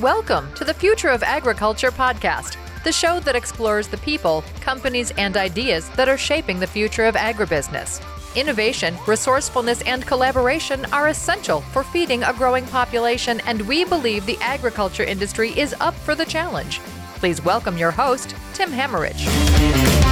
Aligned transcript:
Welcome 0.00 0.54
to 0.54 0.62
the 0.62 0.72
Future 0.74 1.08
of 1.08 1.24
Agriculture 1.24 1.90
podcast, 1.90 2.56
the 2.84 2.92
show 2.92 3.18
that 3.18 3.34
explores 3.34 3.88
the 3.88 3.96
people, 3.96 4.44
companies, 4.60 5.10
and 5.18 5.36
ideas 5.36 5.88
that 5.96 6.08
are 6.08 6.16
shaping 6.16 6.60
the 6.60 6.68
future 6.68 7.06
of 7.06 7.16
agribusiness. 7.16 8.00
Innovation, 8.36 8.96
resourcefulness, 9.08 9.82
and 9.82 10.06
collaboration 10.06 10.84
are 10.92 11.08
essential 11.08 11.62
for 11.62 11.82
feeding 11.82 12.22
a 12.22 12.32
growing 12.32 12.64
population, 12.66 13.40
and 13.40 13.62
we 13.62 13.84
believe 13.84 14.24
the 14.24 14.38
agriculture 14.40 15.02
industry 15.02 15.50
is 15.58 15.74
up 15.80 15.94
for 15.94 16.14
the 16.14 16.24
challenge. 16.24 16.78
Please 17.16 17.44
welcome 17.44 17.76
your 17.76 17.90
host, 17.90 18.36
Tim 18.54 18.70
Hammerich. 18.70 20.07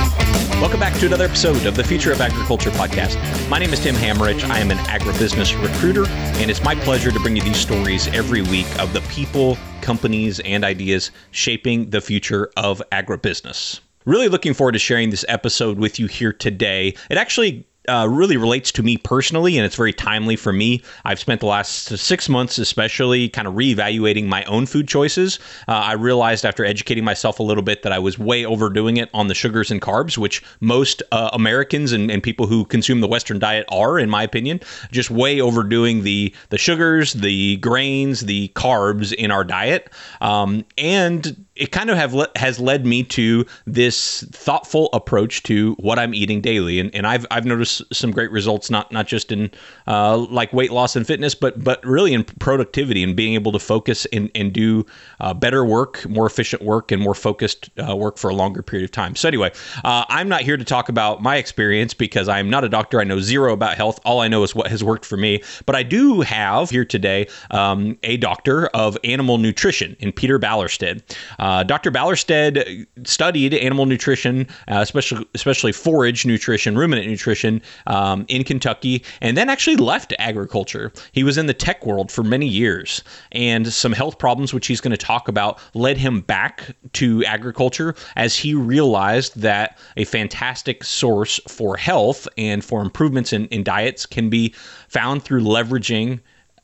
Welcome 0.58 0.80
back 0.80 0.98
to 1.00 1.06
another 1.06 1.26
episode 1.26 1.66
of 1.66 1.76
the 1.76 1.84
Future 1.84 2.12
of 2.12 2.20
Agriculture 2.22 2.70
podcast. 2.70 3.18
My 3.50 3.58
name 3.58 3.74
is 3.74 3.80
Tim 3.80 3.94
Hammerich. 3.94 4.42
I 4.48 4.58
am 4.58 4.70
an 4.70 4.78
agribusiness 4.78 5.52
recruiter, 5.62 6.08
and 6.08 6.50
it's 6.50 6.64
my 6.64 6.74
pleasure 6.74 7.10
to 7.10 7.20
bring 7.20 7.36
you 7.36 7.42
these 7.42 7.58
stories 7.58 8.06
every 8.08 8.40
week 8.40 8.66
of 8.80 8.94
the 8.94 9.02
people, 9.02 9.58
companies, 9.82 10.40
and 10.40 10.64
ideas 10.64 11.10
shaping 11.30 11.90
the 11.90 12.00
future 12.00 12.50
of 12.56 12.82
agribusiness. 12.90 13.80
Really 14.06 14.28
looking 14.28 14.54
forward 14.54 14.72
to 14.72 14.78
sharing 14.78 15.10
this 15.10 15.26
episode 15.28 15.78
with 15.78 15.98
you 15.98 16.06
here 16.06 16.32
today. 16.32 16.94
It 17.10 17.18
actually 17.18 17.66
uh, 17.88 18.06
really 18.08 18.36
relates 18.36 18.72
to 18.72 18.82
me 18.82 18.96
personally, 18.96 19.56
and 19.56 19.64
it's 19.64 19.76
very 19.76 19.92
timely 19.92 20.36
for 20.36 20.52
me. 20.52 20.82
I've 21.04 21.18
spent 21.18 21.40
the 21.40 21.46
last 21.46 21.96
six 21.96 22.28
months, 22.28 22.58
especially, 22.58 23.28
kind 23.28 23.46
of 23.48 23.54
reevaluating 23.54 24.26
my 24.26 24.44
own 24.44 24.66
food 24.66 24.88
choices. 24.88 25.38
Uh, 25.68 25.72
I 25.72 25.92
realized 25.92 26.44
after 26.44 26.64
educating 26.64 27.04
myself 27.04 27.38
a 27.38 27.42
little 27.42 27.62
bit 27.62 27.82
that 27.82 27.92
I 27.92 27.98
was 27.98 28.18
way 28.18 28.44
overdoing 28.44 28.96
it 28.96 29.08
on 29.14 29.28
the 29.28 29.34
sugars 29.34 29.70
and 29.70 29.80
carbs, 29.80 30.18
which 30.18 30.42
most 30.60 31.02
uh, 31.12 31.30
Americans 31.32 31.92
and, 31.92 32.10
and 32.10 32.22
people 32.22 32.46
who 32.46 32.64
consume 32.64 33.00
the 33.00 33.08
Western 33.08 33.38
diet 33.38 33.66
are, 33.70 33.98
in 33.98 34.10
my 34.10 34.22
opinion, 34.22 34.60
just 34.90 35.10
way 35.10 35.40
overdoing 35.40 36.02
the 36.02 36.34
the 36.50 36.58
sugars, 36.58 37.12
the 37.14 37.56
grains, 37.56 38.20
the 38.22 38.48
carbs 38.54 39.12
in 39.12 39.30
our 39.30 39.44
diet, 39.44 39.90
um, 40.20 40.64
and 40.78 41.44
it 41.56 41.72
kind 41.72 41.90
of 41.90 41.96
have 41.96 42.14
le- 42.14 42.30
has 42.36 42.60
led 42.60 42.84
me 42.86 43.02
to 43.02 43.46
this 43.66 44.22
thoughtful 44.32 44.90
approach 44.92 45.42
to 45.44 45.74
what 45.74 45.98
I'm 45.98 46.14
eating 46.14 46.40
daily, 46.40 46.78
and, 46.78 46.94
and 46.94 47.06
I've 47.06 47.26
I've 47.30 47.44
noticed 47.46 47.75
some 47.92 48.10
great 48.10 48.30
results 48.30 48.70
not 48.70 48.90
not 48.92 49.06
just 49.06 49.32
in 49.32 49.50
uh, 49.86 50.16
like 50.16 50.52
weight 50.52 50.72
loss 50.72 50.96
and 50.96 51.06
fitness, 51.06 51.34
but 51.34 51.62
but 51.62 51.84
really 51.84 52.12
in 52.12 52.24
productivity 52.24 53.02
and 53.02 53.16
being 53.16 53.34
able 53.34 53.52
to 53.52 53.58
focus 53.58 54.06
and 54.12 54.30
and 54.34 54.52
do 54.52 54.84
uh, 55.20 55.34
better 55.34 55.64
work, 55.64 56.06
more 56.08 56.26
efficient 56.26 56.62
work, 56.62 56.92
and 56.92 57.02
more 57.02 57.14
focused 57.14 57.70
uh, 57.78 57.96
work 57.96 58.18
for 58.18 58.30
a 58.30 58.34
longer 58.34 58.62
period 58.62 58.84
of 58.84 58.92
time. 58.92 59.16
So 59.16 59.28
anyway, 59.28 59.52
uh, 59.84 60.04
I'm 60.08 60.28
not 60.28 60.42
here 60.42 60.56
to 60.56 60.64
talk 60.64 60.88
about 60.88 61.22
my 61.22 61.36
experience 61.36 61.94
because 61.94 62.28
I'm 62.28 62.50
not 62.50 62.64
a 62.64 62.68
doctor. 62.68 63.00
I 63.00 63.04
know 63.04 63.20
zero 63.20 63.52
about 63.52 63.76
health. 63.76 64.00
All 64.04 64.20
I 64.20 64.28
know 64.28 64.42
is 64.42 64.54
what 64.54 64.68
has 64.68 64.82
worked 64.82 65.04
for 65.04 65.16
me. 65.16 65.42
But 65.64 65.74
I 65.76 65.82
do 65.82 66.20
have 66.20 66.70
here 66.70 66.84
today 66.84 67.28
um, 67.50 67.98
a 68.02 68.16
doctor 68.16 68.66
of 68.68 68.96
animal 69.04 69.38
nutrition 69.38 69.96
in 70.00 70.12
Peter 70.12 70.38
Ballerstedt. 70.38 71.16
Uh, 71.38 71.62
Dr. 71.62 71.90
Ballerstedt 71.90 72.86
studied 73.04 73.54
animal 73.54 73.86
nutrition, 73.86 74.46
especially 74.68 75.26
especially 75.34 75.72
forage 75.72 76.26
nutrition, 76.26 76.76
ruminant 76.76 77.06
nutrition 77.08 77.62
um, 77.86 78.24
in 78.28 78.44
Kentucky, 78.44 79.02
and 79.20 79.36
then 79.36 79.48
actually 79.48 79.76
left 79.76 80.12
agriculture. 80.18 80.92
He 81.12 81.24
was 81.24 81.38
in 81.38 81.46
the 81.46 81.54
tech 81.54 81.84
world 81.86 82.10
for 82.10 82.22
many 82.22 82.46
years, 82.46 83.02
and 83.32 83.66
some 83.72 83.92
health 83.92 84.18
problems, 84.18 84.52
which 84.52 84.66
he's 84.66 84.80
going 84.80 84.92
to 84.92 84.96
talk 84.96 85.28
about, 85.28 85.58
led 85.74 85.96
him 85.98 86.20
back 86.20 86.76
to 86.94 87.24
agriculture 87.24 87.94
as 88.16 88.36
he 88.36 88.54
realized 88.54 89.40
that 89.40 89.78
a 89.96 90.04
fantastic 90.04 90.84
source 90.84 91.40
for 91.48 91.76
health 91.76 92.28
and 92.38 92.64
for 92.64 92.80
improvements 92.82 93.32
in, 93.32 93.46
in 93.46 93.62
diets 93.62 94.06
can 94.06 94.30
be 94.30 94.54
found 94.88 95.22
through 95.22 95.42
leveraging 95.42 96.20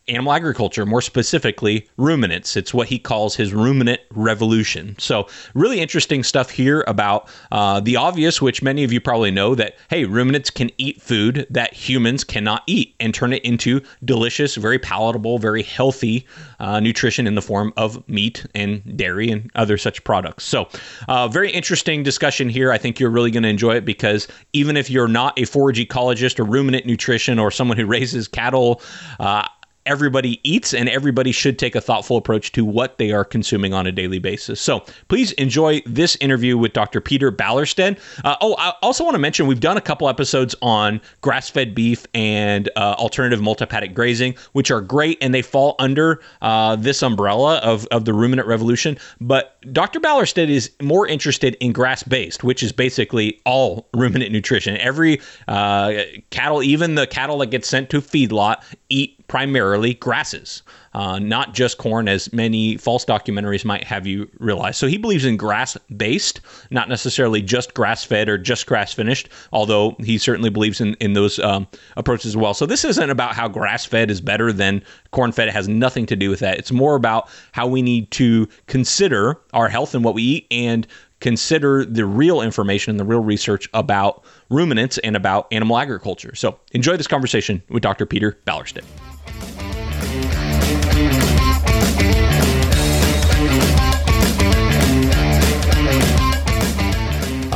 animal 0.08 0.32
agriculture, 0.32 0.84
more 0.84 1.00
specifically 1.00 1.88
ruminants. 1.96 2.56
It's 2.56 2.74
what 2.74 2.88
he 2.88 2.98
calls 2.98 3.36
his 3.36 3.52
ruminant 3.52 4.00
revolution. 4.10 4.96
So, 4.98 5.28
really 5.54 5.80
interesting 5.80 6.22
stuff 6.22 6.50
here 6.50 6.84
about 6.86 7.28
uh, 7.50 7.80
the 7.80 7.96
obvious, 7.96 8.42
which 8.42 8.62
many 8.62 8.84
of 8.84 8.92
you 8.92 9.00
probably 9.00 9.30
know 9.30 9.54
that, 9.54 9.76
hey, 9.90 10.04
ruminants 10.04 10.50
can 10.50 10.70
eat 10.78 11.00
food 11.00 11.46
that 11.50 11.72
humans 11.72 12.24
cannot 12.24 12.62
eat 12.66 12.94
and 13.00 13.14
turn 13.14 13.32
it 13.32 13.44
into 13.44 13.80
delicious, 14.04 14.56
very 14.56 14.78
palatable, 14.78 15.38
very 15.38 15.62
healthy 15.62 16.26
uh, 16.58 16.80
nutrition 16.80 17.26
in 17.26 17.34
the 17.34 17.42
form 17.42 17.72
of 17.76 18.06
meat 18.08 18.44
and 18.54 18.96
dairy 18.96 19.30
and 19.30 19.50
other 19.54 19.78
such 19.78 20.02
products. 20.04 20.44
So, 20.44 20.68
uh, 21.08 21.28
very 21.28 21.50
interesting 21.50 22.02
discussion 22.02 22.48
here. 22.48 22.72
I 22.72 22.78
think 22.78 22.98
you're 22.98 23.10
really 23.10 23.30
going 23.30 23.44
to 23.44 23.48
enjoy 23.48 23.76
it 23.76 23.84
because 23.84 24.28
even 24.52 24.76
if 24.76 24.90
you're 24.90 25.08
not 25.08 25.38
a 25.38 25.44
forage 25.44 25.78
ecologist 25.78 26.38
or 26.38 26.44
ruminant 26.44 26.86
nutrition 26.86 27.38
or 27.38 27.50
someone 27.50 27.76
who 27.76 27.86
raises 27.92 28.28
cattle, 28.28 28.82
uh, 29.20 29.46
everybody 29.86 30.40
eats 30.48 30.72
and 30.72 30.88
everybody 30.88 31.32
should 31.32 31.58
take 31.58 31.74
a 31.74 31.80
thoughtful 31.80 32.16
approach 32.16 32.52
to 32.52 32.64
what 32.64 32.98
they 32.98 33.12
are 33.12 33.24
consuming 33.24 33.74
on 33.74 33.86
a 33.86 33.92
daily 33.92 34.18
basis. 34.18 34.60
So 34.60 34.84
please 35.08 35.32
enjoy 35.32 35.82
this 35.86 36.16
interview 36.16 36.56
with 36.56 36.72
Dr. 36.72 37.00
Peter 37.00 37.32
Ballerstedt. 37.32 37.98
Uh, 38.24 38.36
oh, 38.40 38.54
I 38.58 38.74
also 38.82 39.04
want 39.04 39.14
to 39.14 39.18
mention 39.18 39.46
we've 39.46 39.60
done 39.60 39.76
a 39.76 39.80
couple 39.80 40.08
episodes 40.08 40.54
on 40.62 41.00
grass 41.20 41.48
fed 41.50 41.74
beef 41.74 42.06
and 42.14 42.68
uh, 42.76 42.94
alternative 42.98 43.40
multi-paddock 43.40 43.94
grazing, 43.94 44.34
which 44.52 44.70
are 44.70 44.80
great 44.80 45.18
and 45.20 45.34
they 45.34 45.42
fall 45.42 45.74
under 45.78 46.20
uh, 46.42 46.76
this 46.76 47.02
umbrella 47.02 47.56
of, 47.58 47.86
of 47.86 48.04
the 48.04 48.12
ruminant 48.12 48.46
revolution. 48.46 48.96
But 49.20 49.56
Dr. 49.72 50.00
Ballerstedt 50.00 50.48
is 50.48 50.70
more 50.80 51.06
interested 51.06 51.56
in 51.60 51.72
grass 51.72 52.02
based, 52.02 52.44
which 52.44 52.62
is 52.62 52.72
basically 52.72 53.40
all 53.44 53.88
ruminant 53.94 54.32
nutrition. 54.32 54.76
Every 54.76 55.20
uh, 55.48 56.02
cattle, 56.30 56.62
even 56.62 56.94
the 56.94 57.06
cattle 57.06 57.38
that 57.38 57.46
get 57.46 57.64
sent 57.64 57.90
to 57.90 58.00
feedlot, 58.00 58.62
eat 58.88 59.21
primarily 59.32 59.94
grasses, 59.94 60.62
uh, 60.92 61.18
not 61.18 61.54
just 61.54 61.78
corn, 61.78 62.06
as 62.06 62.30
many 62.34 62.76
false 62.76 63.02
documentaries 63.02 63.64
might 63.64 63.82
have 63.82 64.06
you 64.06 64.28
realize. 64.40 64.76
So 64.76 64.86
he 64.86 64.98
believes 64.98 65.24
in 65.24 65.38
grass 65.38 65.74
based, 65.96 66.42
not 66.70 66.90
necessarily 66.90 67.40
just 67.40 67.72
grass 67.72 68.04
fed 68.04 68.28
or 68.28 68.36
just 68.36 68.66
grass 68.66 68.92
finished, 68.92 69.30
although 69.50 69.96
he 70.00 70.18
certainly 70.18 70.50
believes 70.50 70.82
in, 70.82 70.96
in 71.00 71.14
those 71.14 71.38
um, 71.38 71.66
approaches 71.96 72.26
as 72.26 72.36
well. 72.36 72.52
So 72.52 72.66
this 72.66 72.84
isn't 72.84 73.08
about 73.08 73.34
how 73.34 73.48
grass 73.48 73.86
fed 73.86 74.10
is 74.10 74.20
better 74.20 74.52
than 74.52 74.84
corn 75.12 75.32
fed. 75.32 75.48
It 75.48 75.54
has 75.54 75.66
nothing 75.66 76.04
to 76.06 76.16
do 76.16 76.28
with 76.28 76.40
that. 76.40 76.58
It's 76.58 76.70
more 76.70 76.94
about 76.94 77.30
how 77.52 77.66
we 77.66 77.80
need 77.80 78.10
to 78.10 78.46
consider 78.66 79.40
our 79.54 79.70
health 79.70 79.94
and 79.94 80.04
what 80.04 80.12
we 80.12 80.22
eat 80.24 80.46
and 80.50 80.86
consider 81.20 81.86
the 81.86 82.04
real 82.04 82.42
information 82.42 82.90
and 82.90 83.00
the 83.00 83.04
real 83.06 83.22
research 83.22 83.66
about 83.72 84.24
ruminants 84.50 84.98
and 84.98 85.16
about 85.16 85.46
animal 85.50 85.78
agriculture. 85.78 86.34
So 86.34 86.58
enjoy 86.72 86.98
this 86.98 87.06
conversation 87.06 87.62
with 87.70 87.82
Dr. 87.82 88.04
Peter 88.04 88.36
Ballerstedt. 88.46 88.84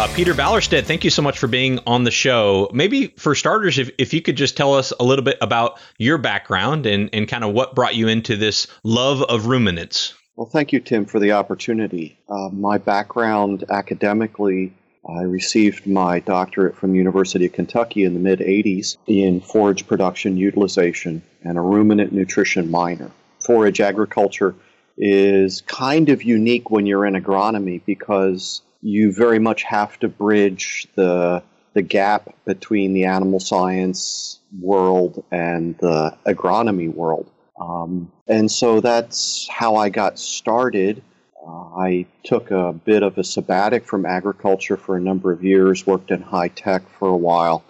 Uh, 0.07 0.15
Peter 0.15 0.35
Ballerstedt, 0.35 0.85
thank 0.85 1.03
you 1.03 1.11
so 1.11 1.21
much 1.21 1.37
for 1.37 1.49
being 1.49 1.81
on 1.85 2.05
the 2.05 2.13
show. 2.13 2.71
Maybe 2.73 3.09
for 3.09 3.35
starters, 3.35 3.77
if, 3.77 3.91
if 3.99 4.15
you 4.15 4.23
could 4.23 4.37
just 4.37 4.57
tell 4.57 4.73
us 4.75 4.93
a 5.01 5.03
little 5.03 5.25
bit 5.25 5.37
about 5.41 5.81
your 5.99 6.17
background 6.17 6.87
and, 6.87 7.11
and 7.13 7.27
kind 7.27 7.43
of 7.43 7.53
what 7.53 7.75
brought 7.75 7.97
you 7.97 8.07
into 8.07 8.37
this 8.37 8.69
love 8.85 9.21
of 9.23 9.47
ruminants. 9.47 10.15
Well, 10.37 10.47
thank 10.47 10.73
you, 10.73 10.79
Tim, 10.79 11.07
for 11.07 11.19
the 11.19 11.33
opportunity. 11.33 12.17
Uh, 12.29 12.51
my 12.53 12.79
background 12.79 13.65
academically, 13.69 14.73
I 15.09 15.23
received 15.23 15.89
my 15.89 16.21
doctorate 16.21 16.77
from 16.77 16.93
the 16.93 16.99
University 16.99 17.47
of 17.47 17.53
Kentucky 17.53 18.05
in 18.05 18.15
the 18.15 18.21
mid 18.21 18.39
80s 18.39 18.99
in 19.09 19.41
forage 19.41 19.89
production 19.89 20.37
utilization 20.37 21.21
and 21.43 21.59
a 21.59 21.63
ruminant 21.63 22.13
nutrition 22.13 22.71
minor. 22.71 23.11
Forage 23.41 23.81
agriculture 23.81 24.55
is 24.97 25.63
kind 25.63 26.11
of 26.11 26.23
unique 26.23 26.71
when 26.71 26.87
you're 26.87 27.05
in 27.07 27.15
agronomy 27.15 27.81
because 27.85 28.63
you 28.87 29.13
very 29.13 29.41
much 29.41 29.65
have 29.65 29.99
to 29.99 30.09
bridge 30.09 30.87
the 30.95 31.43
the 31.75 31.83
gap 31.83 32.35
between 32.47 32.95
the 32.95 33.05
animal 33.05 33.41
science 33.41 34.39
world 34.61 35.23
and 35.31 35.77
the 35.79 36.17
agronomy 36.25 36.91
world. 36.93 37.31
Um, 37.61 38.11
and 38.27 38.51
so 38.51 38.81
that's 38.81 39.47
how 39.51 39.77
I 39.77 39.91
got 39.91 40.19
started. 40.19 41.03
Uh, 41.47 41.51
I 41.77 42.07
took 42.25 42.51
a 42.51 42.73
bit 42.73 43.03
of 43.03 43.19
a 43.19 43.23
sabbatic 43.23 43.85
from 43.85 44.07
agriculture 44.07 44.79
for 44.79 44.97
a 44.97 45.01
number 45.01 45.33
of 45.33 45.45
years, 45.45 45.87
worked 45.87 46.11
in 46.11 46.23
high 46.23 46.49
tech 46.49 46.89
for 46.99 47.09
a 47.09 47.17
while, 47.17 47.63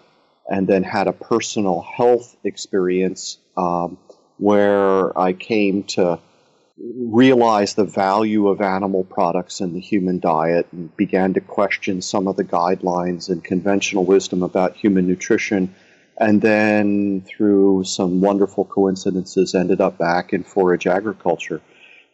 and 0.49 0.69
then 0.69 0.85
had 0.85 1.09
a 1.09 1.12
personal 1.12 1.81
health 1.81 2.37
experience 2.45 3.39
um, 3.57 3.99
where 4.37 5.19
I 5.19 5.33
came 5.33 5.83
to 5.85 6.21
realize 6.78 7.75
the 7.75 7.84
value 7.84 8.49
of 8.49 8.61
animal 8.61 9.05
products 9.05 9.61
in 9.61 9.73
the 9.73 9.81
human 9.81 10.19
diet 10.19 10.67
and 10.73 10.94
began 10.96 11.32
to 11.34 11.40
question 11.40 12.02
some 12.02 12.28
of 12.28 12.37
the 12.37 12.44
guidelines 12.44 13.31
and 13.31 13.43
conventional 13.43 14.05
wisdom 14.05 14.43
about 14.43 14.76
human 14.76 15.06
nutrition. 15.06 15.75
And 16.19 16.40
then, 16.40 17.23
through 17.23 17.84
some 17.84 18.20
wonderful 18.20 18.64
coincidences, 18.64 19.55
ended 19.55 19.81
up 19.81 19.99
back 19.99 20.32
in 20.32 20.44
forage 20.44 20.87
agriculture. 20.87 21.61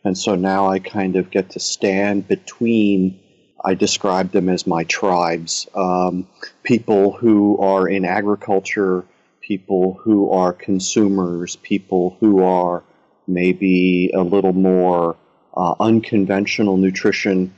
And 0.05 0.19
so 0.19 0.35
now 0.35 0.69
I 0.69 0.81
kind 0.81 1.17
of 1.17 1.31
get 1.31 1.51
to 1.51 1.61
stand 1.61 2.27
between, 2.27 3.21
I 3.65 3.75
describe 3.75 4.33
them 4.33 4.49
as 4.49 4.67
my 4.67 4.85
tribes 4.85 5.69
um, 5.75 6.27
people 6.65 7.13
who 7.13 7.59
are 7.59 7.89
in 7.89 8.05
agriculture, 8.05 9.05
people 9.41 9.95
who 10.03 10.31
are 10.31 10.53
consumers, 10.53 11.55
people 11.57 12.17
who 12.19 12.43
are 12.43 12.83
maybe 13.27 14.11
a 14.15 14.23
little 14.23 14.53
more 14.53 15.17
uh, 15.57 15.75
unconventional 15.81 16.77
nutrition, 16.77 17.55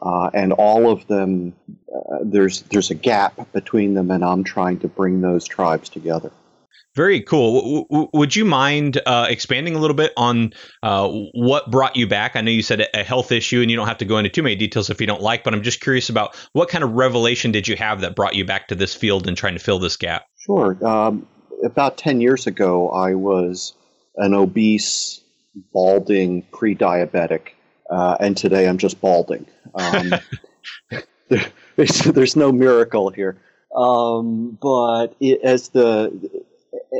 uh, 0.00 0.30
and 0.34 0.52
all 0.52 0.90
of 0.90 1.06
them, 1.06 1.54
uh, 1.94 2.18
there's 2.22 2.62
there's 2.62 2.90
a 2.90 2.94
gap 2.94 3.52
between 3.52 3.94
them, 3.94 4.10
and 4.10 4.24
I'm 4.24 4.44
trying 4.44 4.78
to 4.80 4.88
bring 4.88 5.20
those 5.20 5.44
tribes 5.44 5.88
together. 5.88 6.30
Very 6.94 7.20
cool. 7.20 7.60
W- 7.60 7.84
w- 7.90 8.10
would 8.12 8.34
you 8.34 8.44
mind 8.44 9.00
uh, 9.06 9.26
expanding 9.28 9.76
a 9.76 9.78
little 9.78 9.94
bit 9.94 10.12
on 10.16 10.52
uh, 10.82 11.08
what 11.32 11.70
brought 11.70 11.94
you 11.94 12.08
back? 12.08 12.34
I 12.34 12.40
know 12.40 12.50
you 12.50 12.62
said 12.62 12.88
a 12.92 13.04
health 13.04 13.30
issue, 13.30 13.60
and 13.60 13.70
you 13.70 13.76
don't 13.76 13.86
have 13.86 13.98
to 13.98 14.04
go 14.04 14.18
into 14.18 14.30
too 14.30 14.42
many 14.42 14.56
details 14.56 14.90
if 14.90 15.00
you 15.00 15.06
don't 15.06 15.22
like, 15.22 15.44
but 15.44 15.54
I'm 15.54 15.62
just 15.62 15.80
curious 15.80 16.08
about 16.08 16.34
what 16.54 16.68
kind 16.68 16.82
of 16.82 16.92
revelation 16.94 17.52
did 17.52 17.68
you 17.68 17.76
have 17.76 18.00
that 18.00 18.16
brought 18.16 18.34
you 18.34 18.44
back 18.44 18.68
to 18.68 18.74
this 18.74 18.94
field 18.94 19.28
and 19.28 19.36
trying 19.36 19.54
to 19.54 19.60
fill 19.60 19.78
this 19.78 19.96
gap? 19.96 20.24
Sure. 20.44 20.76
Um, 20.84 21.26
about 21.64 21.98
10 21.98 22.20
years 22.20 22.46
ago, 22.46 22.90
I 22.90 23.14
was 23.14 23.74
an 24.18 24.34
obese, 24.34 25.20
balding, 25.72 26.42
pre 26.52 26.74
diabetic, 26.74 27.50
uh, 27.90 28.16
and 28.20 28.36
today 28.36 28.68
I'm 28.68 28.78
just 28.78 29.00
balding. 29.00 29.46
Um, 29.74 30.14
there, 31.28 31.46
there's, 31.76 31.98
there's, 32.00 32.36
no 32.36 32.52
miracle 32.52 33.10
here. 33.10 33.40
Um, 33.74 34.58
but 34.60 35.14
it, 35.20 35.40
as 35.42 35.70
the 35.70 36.44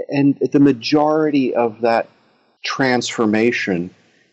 and 0.08 0.38
the 0.52 0.60
majority 0.60 1.54
of 1.54 1.82
that 1.82 2.08
transformation 2.64 3.90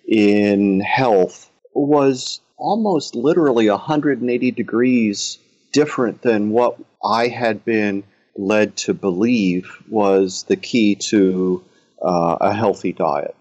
in 0.07 0.79
health 0.81 1.49
was 1.73 2.41
almost 2.57 3.15
literally 3.15 3.69
180 3.69 4.51
degrees 4.51 5.39
different 5.73 6.21
than 6.21 6.51
what 6.51 6.77
I 7.03 7.27
had 7.27 7.65
been 7.65 8.03
led 8.37 8.77
to 8.77 8.93
believe 8.93 9.69
was 9.89 10.43
the 10.43 10.55
key 10.55 10.95
to 11.09 11.63
uh, 12.01 12.37
a 12.41 12.53
healthy 12.53 12.93
diet. 12.93 13.35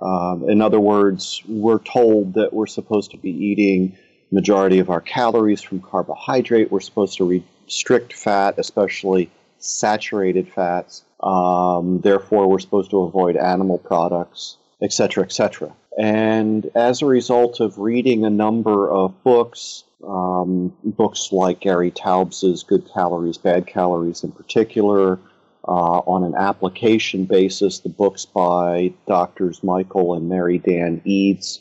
Um, 0.00 0.48
in 0.48 0.60
other 0.60 0.80
words, 0.80 1.42
we're 1.48 1.78
told 1.78 2.34
that 2.34 2.52
we're 2.52 2.66
supposed 2.66 3.12
to 3.12 3.16
be 3.16 3.30
eating 3.30 3.96
majority 4.30 4.78
of 4.78 4.90
our 4.90 5.00
calories 5.00 5.62
from 5.62 5.80
carbohydrate. 5.80 6.70
We're 6.70 6.80
supposed 6.80 7.16
to 7.18 7.24
restrict 7.24 8.12
fat, 8.12 8.56
especially 8.58 9.30
saturated 9.58 10.48
fats. 10.52 11.02
Um, 11.20 12.00
therefore, 12.00 12.48
we're 12.48 12.58
supposed 12.58 12.90
to 12.90 13.00
avoid 13.02 13.36
animal 13.36 13.78
products, 13.78 14.58
etc., 14.82 15.24
etc. 15.24 15.74
And 15.98 16.70
as 16.74 17.00
a 17.00 17.06
result 17.06 17.60
of 17.60 17.78
reading 17.78 18.24
a 18.24 18.30
number 18.30 18.90
of 18.90 19.22
books, 19.24 19.84
um, 20.06 20.76
books 20.84 21.32
like 21.32 21.60
Gary 21.60 21.90
Taubes's 21.90 22.62
Good 22.62 22.86
Calories, 22.92 23.38
Bad 23.38 23.66
Calories 23.66 24.22
in 24.22 24.32
particular, 24.32 25.18
uh, 25.68 25.98
on 26.06 26.24
an 26.24 26.34
application 26.34 27.24
basis, 27.24 27.80
the 27.80 27.88
books 27.88 28.24
by 28.24 28.92
doctors 29.06 29.62
Michael 29.62 30.14
and 30.14 30.28
Mary 30.28 30.58
Dan 30.58 31.00
Eades. 31.04 31.60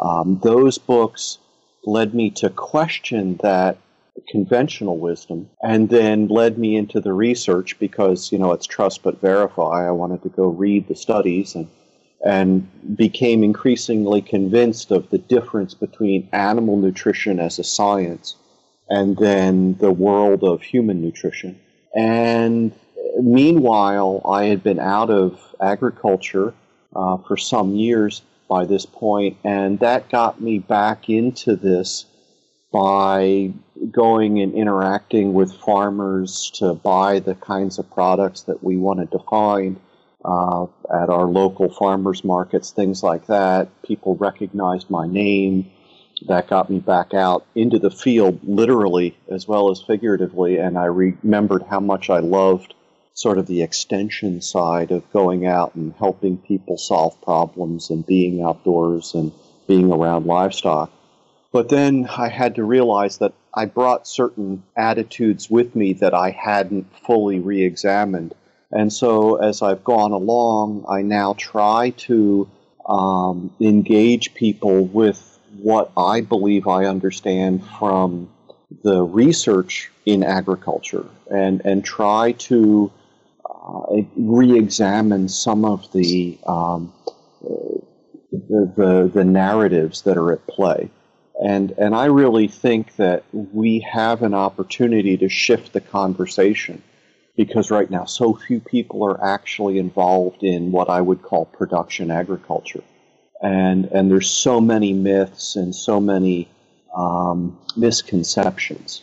Um, 0.00 0.40
those 0.42 0.78
books 0.78 1.38
led 1.84 2.14
me 2.14 2.30
to 2.30 2.48
question 2.50 3.38
that 3.42 3.78
conventional 4.28 4.98
wisdom 4.98 5.48
and 5.62 5.88
then 5.88 6.28
led 6.28 6.58
me 6.58 6.76
into 6.76 7.00
the 7.00 7.12
research 7.12 7.78
because 7.78 8.30
you 8.30 8.38
know 8.38 8.52
it's 8.52 8.66
trust 8.66 9.02
but 9.02 9.20
verify 9.20 9.86
i 9.86 9.90
wanted 9.90 10.22
to 10.22 10.28
go 10.28 10.48
read 10.48 10.86
the 10.86 10.94
studies 10.94 11.54
and 11.54 11.66
and 12.24 12.68
became 12.96 13.42
increasingly 13.42 14.20
convinced 14.20 14.90
of 14.90 15.08
the 15.10 15.18
difference 15.18 15.74
between 15.74 16.28
animal 16.32 16.76
nutrition 16.76 17.40
as 17.40 17.58
a 17.58 17.64
science 17.64 18.36
and 18.88 19.16
then 19.16 19.76
the 19.78 19.90
world 19.90 20.44
of 20.44 20.60
human 20.60 21.00
nutrition 21.00 21.58
and 21.96 22.72
meanwhile 23.20 24.20
i 24.28 24.44
had 24.44 24.62
been 24.62 24.78
out 24.78 25.10
of 25.10 25.38
agriculture 25.60 26.54
uh, 26.94 27.16
for 27.18 27.36
some 27.36 27.74
years 27.74 28.22
by 28.48 28.64
this 28.64 28.86
point 28.86 29.36
and 29.44 29.78
that 29.80 30.08
got 30.10 30.40
me 30.40 30.58
back 30.58 31.08
into 31.08 31.56
this 31.56 32.06
by 32.72 33.52
going 33.90 34.40
and 34.40 34.54
interacting 34.54 35.34
with 35.34 35.52
farmers 35.52 36.50
to 36.54 36.74
buy 36.74 37.18
the 37.18 37.34
kinds 37.36 37.78
of 37.78 37.90
products 37.90 38.42
that 38.42 38.62
we 38.62 38.76
wanted 38.76 39.10
to 39.10 39.18
find 39.18 39.78
uh, 40.24 40.64
at 40.90 41.10
our 41.10 41.26
local 41.26 41.68
farmers 41.68 42.24
markets, 42.24 42.70
things 42.70 43.02
like 43.02 43.26
that. 43.26 43.68
People 43.82 44.16
recognized 44.16 44.88
my 44.88 45.06
name. 45.06 45.70
That 46.28 46.48
got 46.48 46.70
me 46.70 46.78
back 46.78 47.14
out 47.14 47.44
into 47.56 47.80
the 47.80 47.90
field, 47.90 48.38
literally 48.44 49.16
as 49.28 49.48
well 49.48 49.70
as 49.70 49.82
figuratively, 49.82 50.56
and 50.58 50.78
I 50.78 50.84
remembered 50.84 51.64
how 51.68 51.80
much 51.80 52.10
I 52.10 52.20
loved 52.20 52.74
sort 53.14 53.38
of 53.38 53.46
the 53.46 53.62
extension 53.62 54.40
side 54.40 54.90
of 54.90 55.10
going 55.12 55.46
out 55.46 55.74
and 55.74 55.94
helping 55.98 56.38
people 56.38 56.78
solve 56.78 57.20
problems 57.22 57.90
and 57.90 58.06
being 58.06 58.42
outdoors 58.42 59.14
and 59.14 59.32
being 59.66 59.92
around 59.92 60.26
livestock. 60.26 60.90
But 61.52 61.68
then 61.68 62.06
I 62.06 62.28
had 62.28 62.54
to 62.54 62.64
realize 62.64 63.18
that 63.18 63.34
I 63.54 63.66
brought 63.66 64.08
certain 64.08 64.62
attitudes 64.76 65.50
with 65.50 65.76
me 65.76 65.92
that 65.94 66.14
I 66.14 66.30
hadn't 66.30 66.86
fully 67.06 67.38
re 67.38 67.62
examined. 67.62 68.34
And 68.70 68.90
so 68.90 69.36
as 69.36 69.60
I've 69.60 69.84
gone 69.84 70.12
along, 70.12 70.86
I 70.88 71.02
now 71.02 71.34
try 71.36 71.90
to 72.08 72.48
um, 72.88 73.54
engage 73.60 74.32
people 74.32 74.84
with 74.84 75.38
what 75.58 75.92
I 75.96 76.22
believe 76.22 76.66
I 76.66 76.86
understand 76.86 77.62
from 77.78 78.30
the 78.82 79.02
research 79.02 79.90
in 80.06 80.22
agriculture 80.22 81.04
and, 81.30 81.60
and 81.66 81.84
try 81.84 82.32
to 82.32 82.90
uh, 83.72 84.02
re 84.16 84.56
examine 84.58 85.28
some 85.28 85.64
of 85.64 85.90
the, 85.92 86.38
um, 86.46 86.92
the, 88.30 88.72
the, 88.76 89.10
the 89.12 89.24
narratives 89.24 90.02
that 90.02 90.16
are 90.16 90.32
at 90.32 90.46
play. 90.46 90.90
And, 91.42 91.72
and 91.78 91.94
I 91.94 92.06
really 92.06 92.46
think 92.48 92.96
that 92.96 93.24
we 93.32 93.80
have 93.80 94.22
an 94.22 94.34
opportunity 94.34 95.16
to 95.16 95.28
shift 95.28 95.72
the 95.72 95.80
conversation 95.80 96.82
because 97.36 97.70
right 97.70 97.90
now 97.90 98.04
so 98.04 98.34
few 98.34 98.60
people 98.60 99.04
are 99.04 99.24
actually 99.24 99.78
involved 99.78 100.42
in 100.42 100.70
what 100.70 100.90
I 100.90 101.00
would 101.00 101.22
call 101.22 101.46
production 101.46 102.10
agriculture. 102.10 102.84
And, 103.42 103.86
and 103.86 104.10
there's 104.10 104.30
so 104.30 104.60
many 104.60 104.92
myths 104.92 105.56
and 105.56 105.74
so 105.74 105.98
many 105.98 106.48
um, 106.94 107.58
misconceptions. 107.76 109.02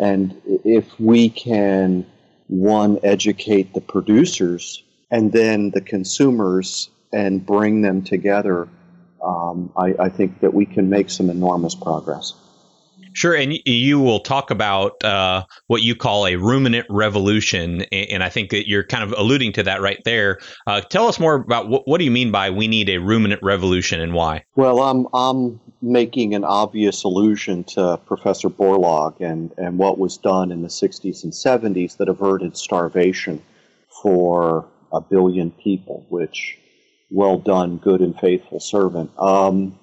And 0.00 0.40
if 0.64 0.98
we 0.98 1.28
can, 1.28 2.06
one, 2.60 2.98
educate 3.02 3.74
the 3.74 3.80
producers 3.80 4.82
and 5.10 5.32
then 5.32 5.70
the 5.70 5.80
consumers 5.80 6.88
and 7.12 7.44
bring 7.44 7.82
them 7.82 8.02
together 8.02 8.68
um, 9.24 9.72
I, 9.76 9.94
I, 9.98 10.08
think 10.10 10.40
that 10.40 10.52
we 10.52 10.66
can 10.66 10.90
make 10.90 11.08
some 11.08 11.30
enormous 11.30 11.74
progress. 11.74 12.34
Sure, 13.14 13.34
and 13.34 13.54
you 13.64 14.00
will 14.00 14.20
talk 14.20 14.50
about 14.50 15.02
uh, 15.04 15.44
what 15.68 15.82
you 15.82 15.94
call 15.94 16.26
a 16.26 16.34
ruminant 16.34 16.86
revolution, 16.90 17.82
and 17.92 18.24
I 18.24 18.28
think 18.28 18.50
that 18.50 18.68
you're 18.68 18.84
kind 18.84 19.04
of 19.04 19.12
alluding 19.16 19.52
to 19.52 19.62
that 19.62 19.80
right 19.80 20.02
there. 20.04 20.40
Uh, 20.66 20.80
tell 20.80 21.06
us 21.06 21.20
more 21.20 21.36
about 21.36 21.68
what, 21.68 21.86
what 21.86 21.98
do 21.98 22.04
you 22.04 22.10
mean 22.10 22.32
by 22.32 22.50
we 22.50 22.66
need 22.66 22.88
a 22.88 22.98
ruminant 22.98 23.40
revolution 23.42 24.00
and 24.00 24.14
why? 24.14 24.44
Well, 24.56 24.80
I'm 24.80 25.06
I'm 25.14 25.60
making 25.80 26.34
an 26.34 26.44
obvious 26.44 27.04
allusion 27.04 27.62
to 27.64 28.00
Professor 28.04 28.50
Borlaug 28.50 29.20
and 29.20 29.52
and 29.58 29.78
what 29.78 29.98
was 29.98 30.16
done 30.16 30.50
in 30.50 30.62
the 30.62 30.68
60s 30.68 31.22
and 31.22 31.32
70s 31.32 31.96
that 31.98 32.08
averted 32.08 32.56
starvation 32.56 33.40
for 34.02 34.66
a 34.92 35.00
billion 35.00 35.52
people, 35.52 36.04
which 36.08 36.58
well 37.10 37.38
done, 37.38 37.76
good 37.76 38.00
and 38.00 38.18
faithful 38.18 38.58
servant. 38.58 39.10
Um, 39.20 39.78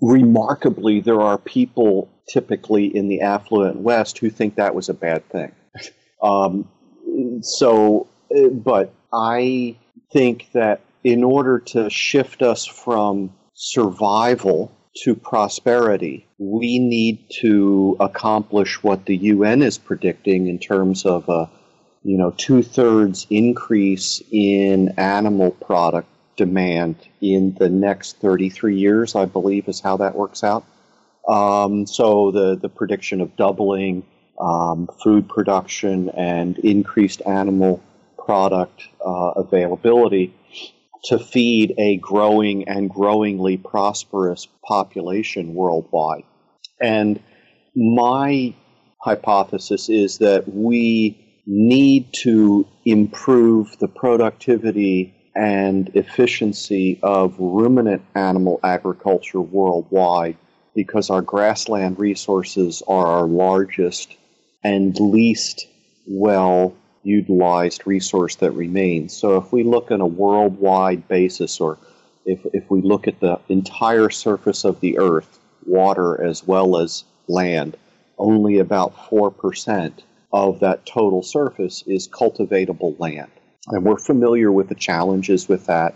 remarkably, 0.00 1.00
there 1.00 1.20
are 1.20 1.38
people 1.38 2.08
typically 2.28 2.86
in 2.86 3.08
the 3.08 3.20
affluent 3.20 3.76
West 3.76 4.18
who 4.18 4.30
think 4.30 4.56
that 4.56 4.74
was 4.74 4.88
a 4.88 4.94
bad 4.94 5.28
thing. 5.28 5.52
um, 6.22 6.68
so, 7.42 8.06
but 8.52 8.92
I 9.12 9.76
think 10.12 10.50
that 10.52 10.80
in 11.02 11.24
order 11.24 11.58
to 11.58 11.90
shift 11.90 12.42
us 12.42 12.66
from 12.66 13.32
survival 13.54 14.72
to 15.04 15.14
prosperity, 15.14 16.26
we 16.38 16.78
need 16.78 17.24
to 17.40 17.96
accomplish 18.00 18.82
what 18.82 19.06
the 19.06 19.16
UN 19.16 19.62
is 19.62 19.78
predicting 19.78 20.46
in 20.46 20.58
terms 20.58 21.04
of 21.04 21.28
a 21.28 21.48
you 22.02 22.16
know, 22.16 22.30
two 22.36 22.62
thirds 22.62 23.26
increase 23.30 24.22
in 24.30 24.94
animal 24.96 25.50
product 25.50 26.08
demand 26.40 26.96
in 27.20 27.54
the 27.58 27.68
next 27.68 28.16
33 28.16 28.78
years, 28.78 29.14
I 29.14 29.26
believe, 29.26 29.68
is 29.68 29.78
how 29.78 29.98
that 29.98 30.14
works 30.14 30.42
out. 30.42 30.64
Um, 31.28 31.86
so 31.86 32.30
the, 32.30 32.56
the 32.56 32.70
prediction 32.70 33.20
of 33.20 33.36
doubling 33.36 34.04
um, 34.40 34.88
food 35.04 35.28
production 35.28 36.08
and 36.08 36.58
increased 36.60 37.20
animal 37.26 37.82
product 38.16 38.84
uh, 39.06 39.32
availability 39.36 40.34
to 41.04 41.18
feed 41.18 41.74
a 41.76 41.98
growing 41.98 42.66
and 42.66 42.88
growingly 42.88 43.58
prosperous 43.58 44.48
population 44.66 45.54
worldwide. 45.54 46.24
And 46.80 47.20
my 47.76 48.54
hypothesis 49.02 49.90
is 49.90 50.16
that 50.18 50.44
we 50.48 51.42
need 51.46 52.14
to 52.22 52.66
improve 52.86 53.78
the 53.78 53.88
productivity 53.88 55.19
and 55.34 55.90
efficiency 55.94 56.98
of 57.02 57.34
ruminant 57.38 58.02
animal 58.14 58.60
agriculture 58.64 59.40
worldwide 59.40 60.36
because 60.74 61.10
our 61.10 61.22
grassland 61.22 61.98
resources 61.98 62.82
are 62.88 63.06
our 63.06 63.26
largest 63.26 64.16
and 64.62 64.98
least 64.98 65.66
well 66.06 66.74
utilized 67.02 67.86
resource 67.86 68.36
that 68.36 68.50
remains. 68.52 69.16
So 69.16 69.36
if 69.36 69.52
we 69.52 69.62
look 69.62 69.90
on 69.90 70.00
a 70.00 70.06
worldwide 70.06 71.08
basis, 71.08 71.60
or 71.60 71.78
if, 72.26 72.44
if 72.52 72.70
we 72.70 72.82
look 72.82 73.08
at 73.08 73.20
the 73.20 73.40
entire 73.48 74.10
surface 74.10 74.64
of 74.64 74.80
the 74.80 74.98
earth, 74.98 75.38
water 75.66 76.22
as 76.22 76.46
well 76.46 76.76
as 76.76 77.04
land, 77.28 77.76
only 78.18 78.58
about 78.58 78.94
4% 79.08 79.92
of 80.32 80.60
that 80.60 80.86
total 80.86 81.22
surface 81.22 81.82
is 81.86 82.06
cultivatable 82.08 82.98
land. 82.98 83.30
And 83.68 83.84
we're 83.84 83.98
familiar 83.98 84.50
with 84.50 84.68
the 84.68 84.74
challenges 84.74 85.48
with 85.48 85.66
that, 85.66 85.94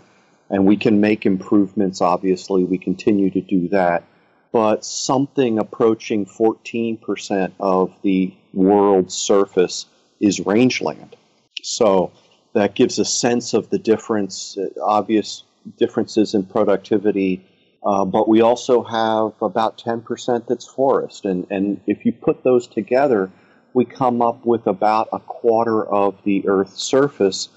and 0.49 0.65
we 0.65 0.77
can 0.77 1.01
make 1.01 1.25
improvements, 1.25 2.01
obviously. 2.01 2.63
We 2.63 2.77
continue 2.77 3.29
to 3.31 3.41
do 3.41 3.67
that. 3.69 4.03
But 4.51 4.85
something 4.85 5.59
approaching 5.59 6.25
14% 6.25 7.51
of 7.59 7.93
the 8.03 8.33
world's 8.53 9.15
surface 9.15 9.87
is 10.21 10.39
rangeland. 10.39 11.15
So 11.61 12.11
that 12.53 12.75
gives 12.75 12.99
a 12.99 13.05
sense 13.05 13.53
of 13.53 13.69
the 13.69 13.79
difference, 13.79 14.57
uh, 14.57 14.67
obvious 14.81 15.43
differences 15.77 16.33
in 16.33 16.45
productivity. 16.45 17.43
Uh, 17.85 18.05
but 18.05 18.29
we 18.29 18.41
also 18.41 18.81
have 18.83 19.33
about 19.41 19.77
10% 19.77 20.47
that's 20.47 20.65
forest. 20.65 21.25
And, 21.25 21.45
and 21.49 21.81
if 21.85 22.05
you 22.05 22.13
put 22.13 22.43
those 22.43 22.65
together, 22.65 23.29
we 23.75 23.83
come 23.83 24.21
up 24.21 24.45
with 24.45 24.65
about 24.67 25.09
a 25.11 25.19
quarter 25.19 25.85
of 25.85 26.15
the 26.23 26.47
Earth's 26.47 26.81
surface 26.81 27.49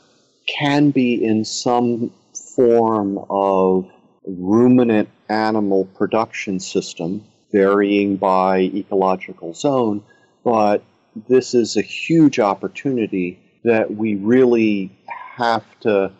can 0.49 0.91
be 0.91 1.25
in 1.25 1.45
some 1.45 2.13
form 2.57 3.25
of 3.31 3.89
ruminant 4.27 5.09
animal 5.29 5.85
production 5.85 6.59
system, 6.59 7.25
varying 7.53 8.17
by 8.17 8.59
ecological 8.59 9.55
zone, 9.55 10.03
but 10.43 10.83
this 11.29 11.55
is 11.55 11.77
a 11.77 11.83
huge 11.83 12.41
opportunity 12.41 13.39
that 13.63 13.95
we 13.95 14.17
really 14.17 14.91
have 15.37 15.65
to 15.81 16.11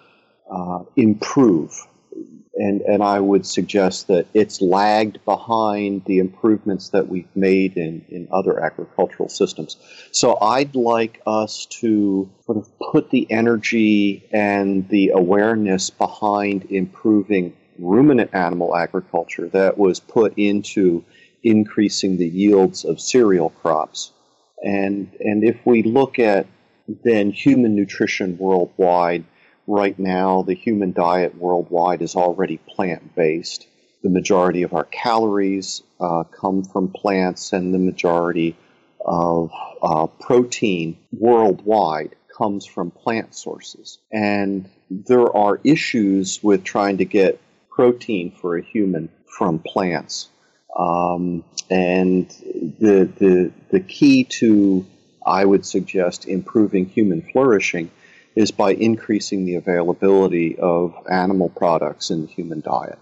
uh, 0.49 0.83
improve. 0.95 1.88
And, 2.61 2.81
and 2.83 3.03
I 3.03 3.21
would 3.21 3.47
suggest 3.47 4.09
that 4.09 4.27
it's 4.35 4.61
lagged 4.61 5.25
behind 5.25 6.05
the 6.07 6.19
improvements 6.19 6.89
that 6.89 7.09
we've 7.09 7.35
made 7.37 7.77
in, 7.77 8.05
in 8.09 8.27
other 8.33 8.59
agricultural 8.61 9.29
systems. 9.29 9.77
So 10.11 10.37
I'd 10.41 10.75
like 10.75 11.23
us 11.25 11.67
to 11.81 12.29
sort 12.45 12.59
of 12.59 12.69
put 12.93 13.11
the 13.11 13.31
energy 13.31 14.29
and 14.33 14.89
the 14.89 15.11
awareness 15.11 15.91
behind 15.91 16.65
improving 16.71 17.55
ruminant 17.79 18.35
animal 18.35 18.75
agriculture 18.75 19.49
that 19.51 19.79
was 19.79 20.01
put 20.01 20.37
into 20.37 21.05
increasing 21.45 22.17
the 22.17 22.29
yields 22.29 22.85
of 22.85 23.01
cereal 23.01 23.51
crops 23.51 24.11
and, 24.63 25.11
and 25.21 25.45
if 25.45 25.65
we 25.65 25.83
look 25.83 26.19
at 26.19 26.47
then 27.05 27.31
human 27.31 27.77
nutrition 27.77 28.39
worldwide, 28.39 29.25
right 29.69 29.99
now 29.99 30.43
the 30.43 30.55
human 30.55 30.93
diet 30.93 31.37
worldwide 31.37 32.03
is 32.03 32.17
already 32.17 32.57
plant 32.57 33.15
based. 33.15 33.67
The 34.03 34.11
majority 34.11 34.63
of 34.63 34.73
our 34.73 34.85
calories 34.85 35.83
uh, 36.01 36.25
come 36.25 36.65
from 36.65 36.89
plants, 36.89 37.53
and 37.53 37.75
the 37.75 37.79
majority 37.79 38.57
of 39.05 39.51
uh, 39.83 40.07
protein 40.07 40.99
worldwide 41.13 42.17
comes 42.37 42.65
from 42.65 42.91
plant 42.91 43.35
sources. 43.35 43.99
And 44.13 44.71
there 44.91 45.37
are 45.37 45.61
issues 45.65 46.43
with 46.43 46.65
trying 46.65 46.99
to 46.99 47.05
get 47.05 47.41
protein 47.71 48.31
for 48.31 48.57
a 48.57 48.63
human 48.63 49.09
from 49.37 49.59
plants. 49.59 50.29
Um, 50.79 51.45
and 51.71 52.29
the, 52.31 53.11
the, 53.19 53.53
the 53.71 53.81
key 53.81 54.25
to, 54.25 54.87
I 55.27 55.45
would 55.45 55.67
suggest, 55.67 56.29
improving 56.29 56.87
human 56.87 57.23
flourishing 57.23 57.91
is 58.39 58.53
by 58.53 58.73
increasing 58.73 59.47
the 59.47 59.57
availability 59.57 60.57
of 60.61 60.95
animal 61.11 61.49
products 61.49 62.11
in 62.11 62.21
the 62.23 62.29
human 62.29 62.61
diet. 62.61 62.97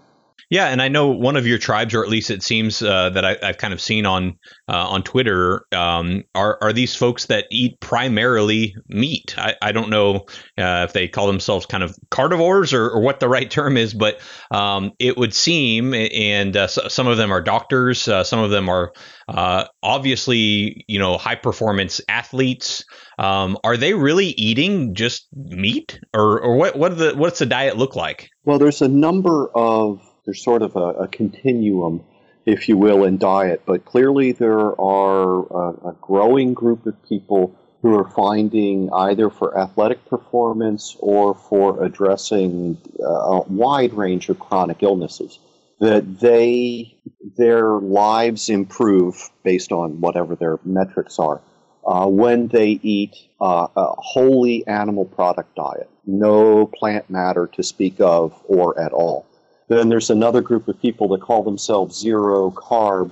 Yeah, 0.49 0.67
and 0.67 0.81
I 0.81 0.87
know 0.87 1.09
one 1.09 1.35
of 1.35 1.45
your 1.45 1.57
tribes, 1.57 1.93
or 1.93 2.03
at 2.03 2.09
least 2.09 2.31
it 2.31 2.41
seems 2.41 2.81
uh, 2.81 3.09
that 3.09 3.25
I, 3.25 3.37
have 3.41 3.57
kind 3.57 3.73
of 3.73 3.81
seen 3.81 4.05
on 4.05 4.37
uh, 4.69 4.87
on 4.87 5.03
Twitter, 5.03 5.65
um, 5.73 6.23
are 6.33 6.57
are 6.61 6.71
these 6.71 6.95
folks 6.95 7.25
that 7.25 7.47
eat 7.51 7.77
primarily 7.81 8.73
meat. 8.87 9.35
I, 9.37 9.55
I 9.61 9.73
don't 9.73 9.89
know 9.89 10.25
uh, 10.57 10.85
if 10.87 10.93
they 10.93 11.09
call 11.09 11.27
themselves 11.27 11.65
kind 11.65 11.83
of 11.83 11.97
carnivores 12.11 12.73
or, 12.73 12.89
or 12.89 13.01
what 13.01 13.19
the 13.19 13.27
right 13.27 13.51
term 13.51 13.75
is, 13.75 13.93
but 13.93 14.21
um, 14.49 14.93
it 14.99 15.17
would 15.17 15.33
seem, 15.33 15.93
and 15.93 16.55
uh, 16.55 16.67
some 16.67 17.07
of 17.07 17.17
them 17.17 17.33
are 17.33 17.41
doctors, 17.41 18.07
uh, 18.07 18.23
some 18.23 18.39
of 18.39 18.49
them 18.49 18.69
are 18.69 18.93
uh, 19.27 19.65
obviously 19.83 20.85
you 20.87 20.97
know 20.97 21.17
high 21.17 21.35
performance 21.35 21.99
athletes. 22.07 22.85
Um, 23.19 23.57
are 23.65 23.75
they 23.75 23.93
really 23.93 24.27
eating 24.27 24.95
just 24.95 25.27
meat, 25.33 25.99
or 26.13 26.39
or 26.39 26.55
what 26.55 26.77
what 26.77 26.97
the 26.97 27.15
what's 27.15 27.39
the 27.39 27.45
diet 27.45 27.75
look 27.75 27.97
like? 27.97 28.29
Well, 28.45 28.59
there's 28.59 28.81
a 28.81 28.87
number 28.87 29.49
of 29.53 29.99
there's 30.27 30.43
sort 30.43 30.61
of 30.61 30.75
a, 30.75 31.03
a 31.03 31.07
continuum, 31.07 32.03
if 32.45 32.67
you 32.67 32.77
will, 32.77 33.05
in 33.05 33.17
diet. 33.17 33.63
But 33.65 33.85
clearly, 33.85 34.33
there 34.33 34.79
are 34.79 35.39
a, 35.39 35.89
a 35.89 35.95
growing 36.01 36.53
group 36.53 36.85
of 36.85 37.01
people 37.07 37.55
who 37.81 37.95
are 37.95 38.09
finding 38.09 38.91
either 38.91 39.29
for 39.29 39.57
athletic 39.57 40.03
performance 40.05 40.97
or 40.99 41.33
for 41.33 41.81
addressing 41.81 42.77
uh, 42.99 43.05
a 43.05 43.41
wide 43.43 43.93
range 43.93 44.27
of 44.27 44.37
chronic 44.37 44.83
illnesses 44.83 45.39
that 45.79 46.19
they 46.19 46.97
their 47.37 47.79
lives 47.79 48.49
improve 48.49 49.29
based 49.43 49.71
on 49.71 50.01
whatever 50.01 50.35
their 50.35 50.59
metrics 50.65 51.19
are 51.19 51.39
uh, 51.85 52.05
when 52.07 52.47
they 52.47 52.79
eat 52.81 53.15
uh, 53.39 53.67
a 53.75 53.85
wholly 53.97 54.67
animal 54.67 55.05
product 55.05 55.55
diet, 55.55 55.89
no 56.05 56.65
plant 56.65 57.09
matter 57.09 57.47
to 57.47 57.63
speak 57.63 58.01
of 58.01 58.33
or 58.47 58.77
at 58.77 58.91
all. 58.91 59.25
Then 59.69 59.89
there's 59.89 60.09
another 60.09 60.41
group 60.41 60.67
of 60.67 60.81
people 60.81 61.09
that 61.09 61.21
call 61.21 61.43
themselves 61.43 61.99
zero 61.99 62.51
carb, 62.51 63.11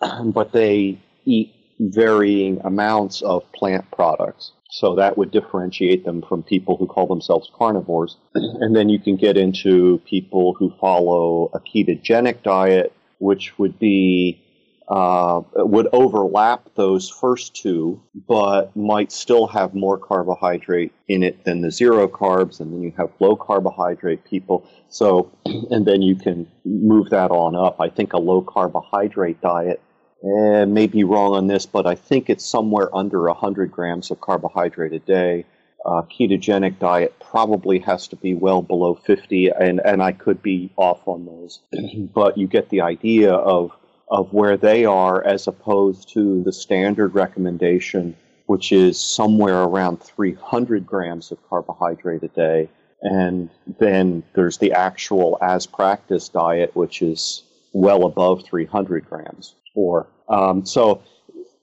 but 0.32 0.52
they 0.52 1.00
eat 1.24 1.54
varying 1.78 2.60
amounts 2.64 3.22
of 3.22 3.50
plant 3.52 3.90
products. 3.90 4.52
So 4.70 4.94
that 4.96 5.16
would 5.16 5.30
differentiate 5.30 6.04
them 6.04 6.22
from 6.22 6.42
people 6.42 6.76
who 6.76 6.86
call 6.86 7.06
themselves 7.06 7.50
carnivores. 7.54 8.16
And 8.34 8.74
then 8.74 8.88
you 8.88 8.98
can 8.98 9.16
get 9.16 9.36
into 9.36 10.00
people 10.08 10.54
who 10.58 10.72
follow 10.80 11.50
a 11.54 11.60
ketogenic 11.60 12.42
diet, 12.42 12.92
which 13.18 13.58
would 13.58 13.78
be 13.78 14.42
uh, 14.88 15.40
would 15.54 15.88
overlap 15.92 16.68
those 16.76 17.10
first 17.10 17.54
two, 17.56 18.00
but 18.28 18.74
might 18.76 19.10
still 19.10 19.48
have 19.48 19.74
more 19.74 19.98
carbohydrate 19.98 20.92
in 21.08 21.22
it 21.22 21.44
than 21.44 21.60
the 21.60 21.70
zero 21.70 22.06
carbs. 22.06 22.60
And 22.60 22.72
then 22.72 22.82
you 22.82 22.92
have 22.96 23.10
low 23.18 23.34
carbohydrate 23.34 24.24
people. 24.24 24.68
So, 24.88 25.32
and 25.44 25.84
then 25.84 26.02
you 26.02 26.14
can 26.14 26.46
move 26.64 27.10
that 27.10 27.30
on 27.30 27.56
up. 27.56 27.80
I 27.80 27.88
think 27.88 28.12
a 28.12 28.18
low 28.18 28.42
carbohydrate 28.42 29.40
diet, 29.40 29.80
eh, 30.22 30.64
may 30.66 30.86
be 30.86 31.02
wrong 31.02 31.34
on 31.34 31.48
this, 31.48 31.66
but 31.66 31.86
I 31.86 31.96
think 31.96 32.30
it's 32.30 32.46
somewhere 32.46 32.94
under 32.94 33.22
100 33.22 33.72
grams 33.72 34.12
of 34.12 34.20
carbohydrate 34.20 34.92
a 34.92 35.00
day. 35.00 35.46
Uh, 35.84 36.02
ketogenic 36.02 36.78
diet 36.78 37.14
probably 37.20 37.78
has 37.80 38.08
to 38.08 38.16
be 38.16 38.34
well 38.34 38.62
below 38.62 38.94
50, 38.94 39.48
and, 39.48 39.80
and 39.84 40.02
I 40.02 40.12
could 40.12 40.42
be 40.42 40.70
off 40.76 41.06
on 41.06 41.26
those. 41.26 41.60
but 42.14 42.38
you 42.38 42.46
get 42.46 42.70
the 42.70 42.80
idea 42.80 43.32
of 43.34 43.72
of 44.08 44.32
where 44.32 44.56
they 44.56 44.84
are 44.84 45.24
as 45.24 45.46
opposed 45.46 46.08
to 46.14 46.42
the 46.44 46.52
standard 46.52 47.14
recommendation, 47.14 48.16
which 48.46 48.72
is 48.72 49.00
somewhere 49.00 49.62
around 49.62 50.00
300 50.00 50.86
grams 50.86 51.32
of 51.32 51.38
carbohydrate 51.48 52.22
a 52.22 52.28
day. 52.28 52.68
And 53.02 53.50
then 53.78 54.22
there's 54.34 54.58
the 54.58 54.72
actual 54.72 55.38
as 55.42 55.66
practice 55.66 56.28
diet, 56.28 56.74
which 56.74 57.02
is 57.02 57.42
well 57.72 58.06
above 58.06 58.44
300 58.44 59.08
grams. 59.08 59.54
Or 59.74 60.06
um, 60.28 60.64
so 60.64 61.02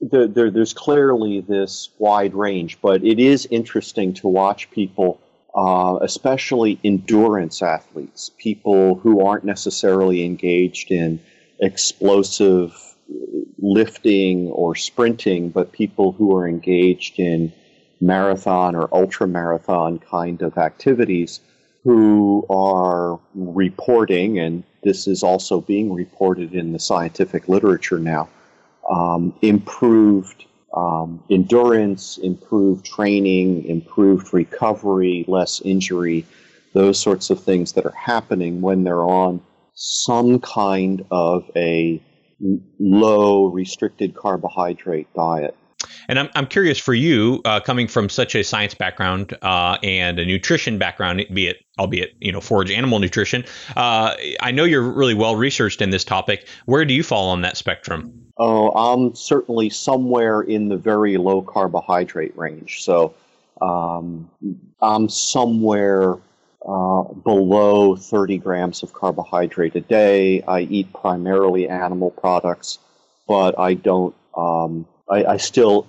the, 0.02 0.28
there, 0.28 0.52
there's 0.52 0.74
clearly 0.74 1.42
this 1.42 1.90
wide 1.98 2.34
range, 2.34 2.80
but 2.82 3.04
it 3.04 3.20
is 3.20 3.48
interesting 3.50 4.14
to 4.16 4.28
watch 4.28 4.70
people, 4.70 5.22
uh, 5.56 5.98
especially 6.02 6.80
endurance 6.84 7.62
athletes, 7.62 8.32
people 8.38 8.96
who 8.96 9.26
aren't 9.26 9.46
necessarily 9.46 10.26
engaged 10.26 10.92
in 10.92 11.20
explosive 11.63 12.75
lifting 13.60 14.50
or 14.50 14.75
sprinting, 14.75 15.50
but 15.50 15.72
people 15.72 16.12
who 16.12 16.36
are 16.36 16.48
engaged 16.48 17.20
in 17.20 17.51
marathon 18.01 18.75
or 18.75 18.89
ultra 18.91 19.27
marathon 19.27 20.00
kind 20.00 20.41
of 20.41 20.58
activities 20.58 21.39
who 21.84 22.46
are 22.50 23.20
reporting, 23.36 24.39
and 24.39 24.63
this 24.84 25.08
is 25.08 25.24
also 25.24 25.62
being 25.62 25.93
reported 25.93 26.53
in 26.53 26.74
the 26.74 26.79
scientific 26.79 27.48
literature 27.48 28.00
now, 28.00 28.29
um, 28.89 29.34
improved 29.41 30.46
um, 30.75 31.24
endurance, 31.29 32.17
improved 32.17 32.86
training, 32.86 33.65
improved 33.65 34.34
recovery, 34.34 35.24
less 35.27 35.62
injury 35.62 36.25
those 36.74 37.00
sorts 37.00 37.29
of 37.29 37.39
things 37.39 37.74
that 37.74 37.86
are 37.86 37.96
happening 37.96 38.60
when 38.60 38.84
they're 38.84 39.03
on 39.03 39.39
some 39.74 40.39
kind 40.39 41.06
of 41.12 41.50
a 41.56 42.01
low 42.80 43.46
restricted 43.46 44.15
carbohydrate 44.15 45.08
diet. 45.13 45.56
And 46.08 46.20
I'm, 46.20 46.30
I'm 46.36 46.48
curious 46.48 46.77
for 46.80 46.94
you, 46.94 47.42
uh, 47.46 47.60
coming 47.60 47.88
from 47.88 48.10
such 48.10 48.36
a 48.36 48.44
science 48.44 48.74
background 48.74 49.38
uh, 49.42 49.77
and 49.84 50.20
a 50.20 50.25
nutrition 50.25 50.77
background, 50.77 51.25
be 51.34 51.48
it 51.48 51.58
albeit 51.80 52.13
you 52.20 52.32
know 52.32 52.42
forage 52.42 52.72
animal 52.72 53.00
nutrition. 53.00 53.44
Uh, 53.75 54.15
I 54.42 54.51
know 54.51 54.63
you're 54.63 54.82
really 54.82 55.13
well 55.13 55.36
researched 55.36 55.82
in 55.82 55.89
this 55.89 56.03
topic. 56.03 56.48
Where 56.65 56.86
do 56.86 56.94
you 56.94 57.03
fall 57.03 57.30
on 57.30 57.42
that 57.42 57.58
spectrum? 57.58 58.13
Oh, 58.38 58.70
I'm 58.72 59.15
certainly 59.15 59.70
somewhere 59.70 60.42
in 60.42 60.70
the 60.70 60.77
very 60.77 61.18
low 61.18 61.42
carbohydrate 61.42 62.36
range. 62.38 62.84
So 62.84 63.13
um, 63.62 64.30
I'm 64.82 65.10
somewhere 65.10 66.18
uh, 66.67 67.03
below 67.03 67.96
30 67.96 68.38
grams 68.38 68.84
of 68.84 68.93
carbohydrate 68.93 69.75
a 69.75 69.82
day. 69.82 70.41
I 70.43 70.62
eat 70.62 70.93
primarily 70.93 71.67
animal 71.67 72.12
products, 72.12 72.79
but 73.27 73.60
I 73.60 73.74
don't. 73.74 74.15
Um, 74.36 74.88
I, 75.10 75.25
I, 75.25 75.38
still 75.38 75.88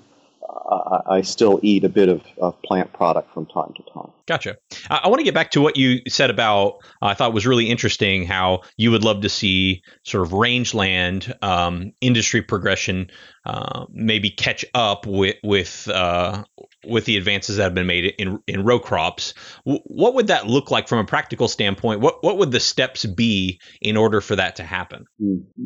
I 1.06 1.22
still 1.22 1.60
eat 1.62 1.84
a 1.84 1.88
bit 1.88 2.08
of, 2.08 2.22
of, 2.38 2.60
plant 2.62 2.92
product 2.92 3.32
from 3.34 3.46
time 3.46 3.72
to 3.76 3.82
time. 3.92 4.10
Gotcha. 4.26 4.56
I, 4.88 5.08
want 5.08 5.20
to 5.20 5.24
get 5.24 5.34
back 5.34 5.50
to 5.52 5.60
what 5.60 5.76
you 5.76 6.00
said 6.08 6.30
about. 6.30 6.78
I 7.02 7.14
thought 7.14 7.34
was 7.34 7.46
really 7.46 7.68
interesting 7.68 8.26
how 8.26 8.62
you 8.76 8.90
would 8.90 9.04
love 9.04 9.22
to 9.22 9.28
see 9.28 9.82
sort 10.04 10.26
of 10.26 10.32
rangeland 10.32 11.34
um, 11.42 11.92
industry 12.00 12.40
progression 12.40 13.10
uh, 13.44 13.86
maybe 13.90 14.30
catch 14.30 14.64
up 14.74 15.06
with 15.06 15.36
with 15.42 15.88
uh, 15.88 16.44
with 16.86 17.04
the 17.04 17.16
advances 17.16 17.56
that 17.56 17.64
have 17.64 17.74
been 17.74 17.86
made 17.86 18.14
in 18.18 18.40
in 18.46 18.64
row 18.64 18.78
crops. 18.78 19.34
W- 19.64 19.82
what 19.86 20.14
would 20.14 20.28
that 20.28 20.46
look 20.46 20.70
like 20.70 20.88
from 20.88 20.98
a 20.98 21.04
practical 21.04 21.48
standpoint? 21.48 22.00
What 22.00 22.22
what 22.22 22.38
would 22.38 22.50
the 22.50 22.60
steps 22.60 23.04
be 23.04 23.60
in 23.80 23.96
order 23.96 24.20
for 24.20 24.36
that 24.36 24.56
to 24.56 24.64
happen? 24.64 25.06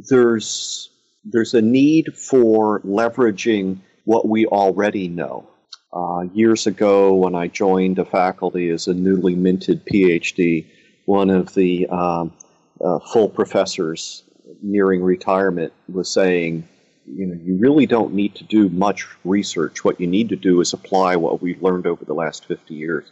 There's 0.09 0.91
there's 1.25 1.55
a 1.55 1.63
need 1.63 2.17
for 2.17 2.81
leveraging 2.81 3.79
what 4.05 4.27
we 4.27 4.47
already 4.47 5.09
know. 5.09 5.49
Uh, 5.93 6.25
years 6.35 6.67
ago, 6.67 7.15
when 7.15 7.35
I 7.35 7.49
joined 7.49 7.97
the 7.97 8.05
faculty 8.05 8.69
as 8.71 8.89
a 8.89 8.95
newly 8.95 9.35
minted 9.35 9.85
PhD, 9.87 10.67
one 11.07 11.31
of 11.31 11.55
the 11.55 11.87
um, 11.89 12.33
uh, 12.81 12.99
full 12.99 13.29
professors 13.29 14.23
nearing 14.63 15.03
retirement 15.03 15.73
was 15.91 16.13
saying, 16.13 16.69
you 17.15 17.27
know, 17.27 17.39
you 17.43 17.57
really 17.59 17.87
don't 17.87 18.13
need 18.15 18.35
to 18.37 18.45
do 18.45 18.69
much 18.69 19.07
research. 19.25 19.85
What 19.85 20.01
you 20.01 20.07
need 20.07 20.29
to 20.31 20.37
do 20.37 20.61
is 20.61 20.73
apply 20.73 21.17
what 21.17 21.43
we've 21.43 21.63
learned 21.63 21.87
over 21.87 22.05
the 22.05 22.15
last 22.15 22.45
50 22.47 22.75
years. 22.75 23.11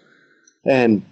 And 0.64 1.04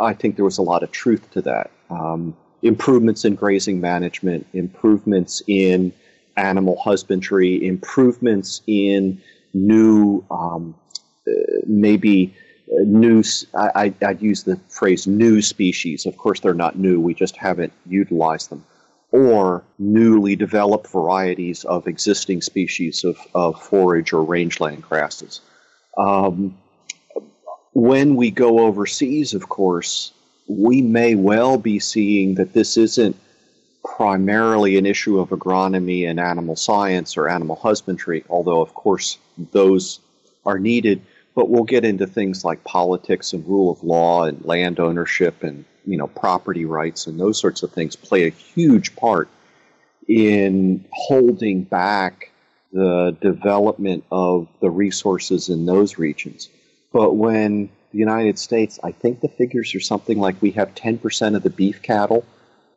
I 0.00 0.14
think 0.14 0.36
there 0.36 0.44
was 0.44 0.58
a 0.58 0.62
lot 0.62 0.82
of 0.82 0.90
truth 0.90 1.30
to 1.32 1.42
that. 1.42 1.70
Um, 1.90 2.36
improvements 2.62 3.24
in 3.24 3.34
grazing 3.34 3.80
management, 3.80 4.46
improvements 4.52 5.42
in 5.46 5.92
animal 6.36 6.78
husbandry, 6.80 7.66
improvements 7.66 8.62
in 8.66 9.20
new, 9.54 10.24
um, 10.30 10.74
uh, 11.26 11.32
maybe 11.66 12.34
uh, 12.70 12.82
new, 12.84 13.22
I, 13.54 13.94
would 14.00 14.22
use 14.22 14.44
the 14.44 14.56
phrase 14.68 15.06
new 15.06 15.42
species. 15.42 16.06
Of 16.06 16.16
course, 16.16 16.40
they're 16.40 16.54
not 16.54 16.78
new, 16.78 17.00
we 17.00 17.14
just 17.14 17.36
haven't 17.36 17.72
utilized 17.86 18.50
them. 18.50 18.64
Or 19.10 19.64
newly 19.78 20.36
developed 20.36 20.88
varieties 20.88 21.64
of 21.64 21.86
existing 21.86 22.42
species 22.42 23.04
of, 23.04 23.18
of 23.34 23.60
forage 23.62 24.12
or 24.12 24.22
rangeland 24.22 24.82
grasses. 24.82 25.40
Um, 25.96 26.56
when 27.72 28.16
we 28.16 28.30
go 28.30 28.60
overseas, 28.60 29.34
of 29.34 29.48
course, 29.48 30.12
we 30.48 30.82
may 30.82 31.14
well 31.14 31.58
be 31.58 31.78
seeing 31.78 32.34
that 32.34 32.52
this 32.52 32.76
isn't 32.76 33.16
primarily 33.84 34.76
an 34.76 34.86
issue 34.86 35.18
of 35.18 35.30
agronomy 35.30 36.08
and 36.08 36.20
animal 36.20 36.56
science 36.56 37.16
or 37.16 37.28
animal 37.28 37.56
husbandry, 37.56 38.24
although, 38.28 38.60
of 38.60 38.74
course, 38.74 39.18
those 39.52 40.00
are 40.44 40.58
needed. 40.58 41.00
But 41.34 41.48
we'll 41.48 41.64
get 41.64 41.84
into 41.84 42.06
things 42.06 42.44
like 42.44 42.64
politics 42.64 43.32
and 43.32 43.46
rule 43.46 43.70
of 43.70 43.82
law 43.84 44.24
and 44.24 44.44
land 44.44 44.80
ownership 44.80 45.42
and 45.42 45.64
you 45.88 45.96
know 45.96 46.06
property 46.06 46.66
rights 46.66 47.06
and 47.06 47.18
those 47.18 47.40
sorts 47.40 47.62
of 47.62 47.72
things 47.72 47.96
play 47.96 48.26
a 48.26 48.30
huge 48.30 48.94
part 48.94 49.28
in 50.06 50.84
holding 50.92 51.62
back 51.62 52.30
the 52.72 53.16
development 53.20 54.04
of 54.12 54.46
the 54.60 54.70
resources 54.70 55.48
in 55.48 55.64
those 55.64 55.96
regions. 55.96 56.50
But 56.92 57.14
when 57.14 57.70
the 57.92 57.98
United 57.98 58.38
States, 58.38 58.78
I 58.82 58.92
think 58.92 59.20
the 59.20 59.28
figures 59.28 59.74
are 59.74 59.80
something 59.80 60.18
like 60.18 60.40
we 60.42 60.50
have 60.52 60.74
10% 60.74 61.36
of 61.36 61.42
the 61.42 61.50
beef 61.50 61.80
cattle 61.80 62.24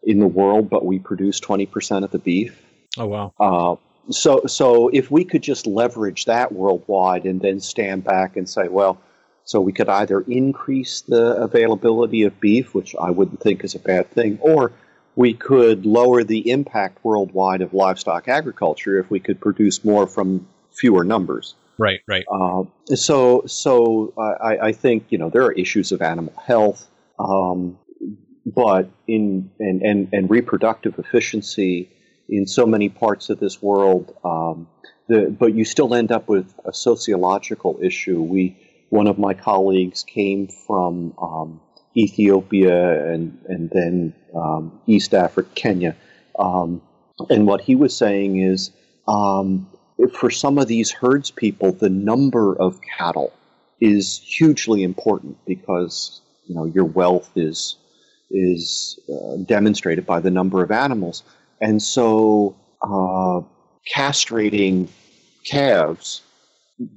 in 0.03 0.19
the 0.19 0.27
world, 0.27 0.69
but 0.69 0.85
we 0.85 0.99
produce 0.99 1.39
20% 1.41 2.03
of 2.03 2.11
the 2.11 2.19
beef. 2.19 2.61
Oh, 2.97 3.07
wow. 3.07 3.33
Uh, 3.39 3.75
so, 4.11 4.45
so 4.47 4.87
if 4.89 5.11
we 5.11 5.25
could 5.25 5.43
just 5.43 5.67
leverage 5.67 6.25
that 6.25 6.53
worldwide 6.53 7.25
and 7.25 7.41
then 7.41 7.59
stand 7.59 8.03
back 8.03 8.37
and 8.37 8.47
say, 8.47 8.69
well, 8.69 8.97
so 9.43 9.59
we 9.59 9.71
could 9.71 9.89
either 9.89 10.21
increase 10.21 11.01
the 11.01 11.35
availability 11.35 12.23
of 12.23 12.39
beef, 12.39 12.73
which 12.73 12.95
I 12.95 13.09
wouldn't 13.11 13.41
think 13.41 13.63
is 13.63 13.75
a 13.75 13.79
bad 13.79 14.09
thing, 14.11 14.39
or 14.41 14.71
we 15.15 15.33
could 15.33 15.85
lower 15.85 16.23
the 16.23 16.49
impact 16.49 17.03
worldwide 17.03 17.61
of 17.61 17.73
livestock 17.73 18.27
agriculture 18.27 18.99
if 18.99 19.09
we 19.09 19.19
could 19.19 19.41
produce 19.41 19.83
more 19.83 20.07
from 20.07 20.47
fewer 20.71 21.03
numbers. 21.03 21.55
Right, 21.77 21.99
right. 22.07 22.23
Uh, 22.31 22.63
so, 22.95 23.43
so 23.47 24.13
I, 24.17 24.67
I, 24.67 24.71
think 24.71 25.05
you 25.09 25.17
know 25.17 25.29
there 25.29 25.43
are 25.43 25.51
issues 25.51 25.91
of 25.91 26.01
animal 26.01 26.33
health. 26.45 26.87
Um, 27.17 27.79
but 28.45 28.89
in 29.07 29.51
and, 29.59 29.81
and, 29.81 30.09
and 30.11 30.29
reproductive 30.29 30.97
efficiency 30.99 31.89
in 32.29 32.47
so 32.47 32.65
many 32.65 32.89
parts 32.89 33.29
of 33.29 33.39
this 33.39 33.61
world. 33.61 34.15
Um, 34.23 34.67
the, 35.07 35.29
but 35.37 35.53
you 35.53 35.65
still 35.65 35.93
end 35.93 36.11
up 36.11 36.27
with 36.27 36.53
a 36.65 36.73
sociological 36.73 37.79
issue. 37.81 38.21
We, 38.21 38.57
one 38.91 39.07
of 39.07 39.17
my 39.17 39.33
colleagues 39.33 40.03
came 40.03 40.47
from 40.47 41.13
um, 41.17 41.61
Ethiopia 41.97 43.11
and 43.11 43.37
and 43.47 43.69
then 43.71 44.13
um, 44.35 44.79
East 44.85 45.13
Africa, 45.13 45.49
Kenya, 45.55 45.95
um, 46.37 46.81
and 47.29 47.47
what 47.47 47.61
he 47.61 47.75
was 47.75 47.95
saying 47.95 48.39
is, 48.39 48.71
um, 49.07 49.67
for 50.13 50.29
some 50.29 50.57
of 50.57 50.67
these 50.67 50.91
herds 50.91 51.31
people, 51.31 51.71
the 51.71 51.89
number 51.89 52.53
of 52.55 52.79
cattle 52.81 53.33
is 53.79 54.19
hugely 54.19 54.83
important 54.83 55.37
because 55.47 56.21
you 56.45 56.53
know 56.53 56.65
your 56.65 56.85
wealth 56.85 57.31
is 57.35 57.77
is 58.29 58.99
uh, 59.09 59.37
demonstrated 59.45 60.05
by 60.05 60.19
the 60.19 60.31
number 60.31 60.63
of 60.63 60.71
animals. 60.71 61.23
And 61.61 61.81
so 61.81 62.55
uh, 62.81 63.41
castrating 63.93 64.89
calves 65.45 66.21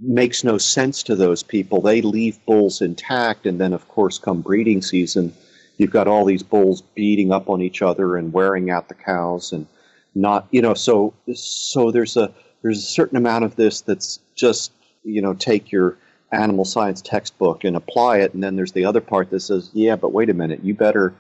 makes 0.00 0.44
no 0.44 0.58
sense 0.58 1.02
to 1.04 1.16
those 1.16 1.42
people. 1.42 1.80
They 1.80 2.02
leave 2.02 2.44
bulls 2.46 2.80
intact, 2.80 3.46
and 3.46 3.60
then, 3.60 3.72
of 3.72 3.88
course, 3.88 4.18
come 4.18 4.40
breeding 4.40 4.82
season, 4.82 5.32
you've 5.78 5.90
got 5.90 6.08
all 6.08 6.24
these 6.24 6.42
bulls 6.42 6.82
beating 6.94 7.32
up 7.32 7.48
on 7.48 7.60
each 7.60 7.82
other 7.82 8.16
and 8.16 8.32
wearing 8.32 8.70
out 8.70 8.88
the 8.88 8.94
cows, 8.94 9.52
and 9.52 9.66
not, 10.14 10.46
you 10.50 10.62
know, 10.62 10.74
so 10.74 11.12
so 11.34 11.90
there's 11.90 12.16
a 12.16 12.32
there's 12.62 12.78
a 12.78 12.82
certain 12.82 13.16
amount 13.16 13.44
of 13.44 13.56
this 13.56 13.80
that's 13.80 14.20
just, 14.34 14.72
you 15.02 15.20
know, 15.20 15.34
take 15.34 15.70
your 15.70 15.98
animal 16.32 16.64
science 16.64 17.00
textbook 17.02 17.64
and 17.64 17.76
apply 17.76 18.18
it, 18.18 18.34
and 18.34 18.42
then 18.42 18.56
there's 18.56 18.72
the 18.72 18.84
other 18.84 19.00
part 19.00 19.30
that 19.30 19.40
says, 19.40 19.70
yeah, 19.72 19.96
but 19.96 20.12
wait 20.12 20.30
a 20.30 20.34
minute, 20.34 20.64
you 20.64 20.74
better 20.74 21.14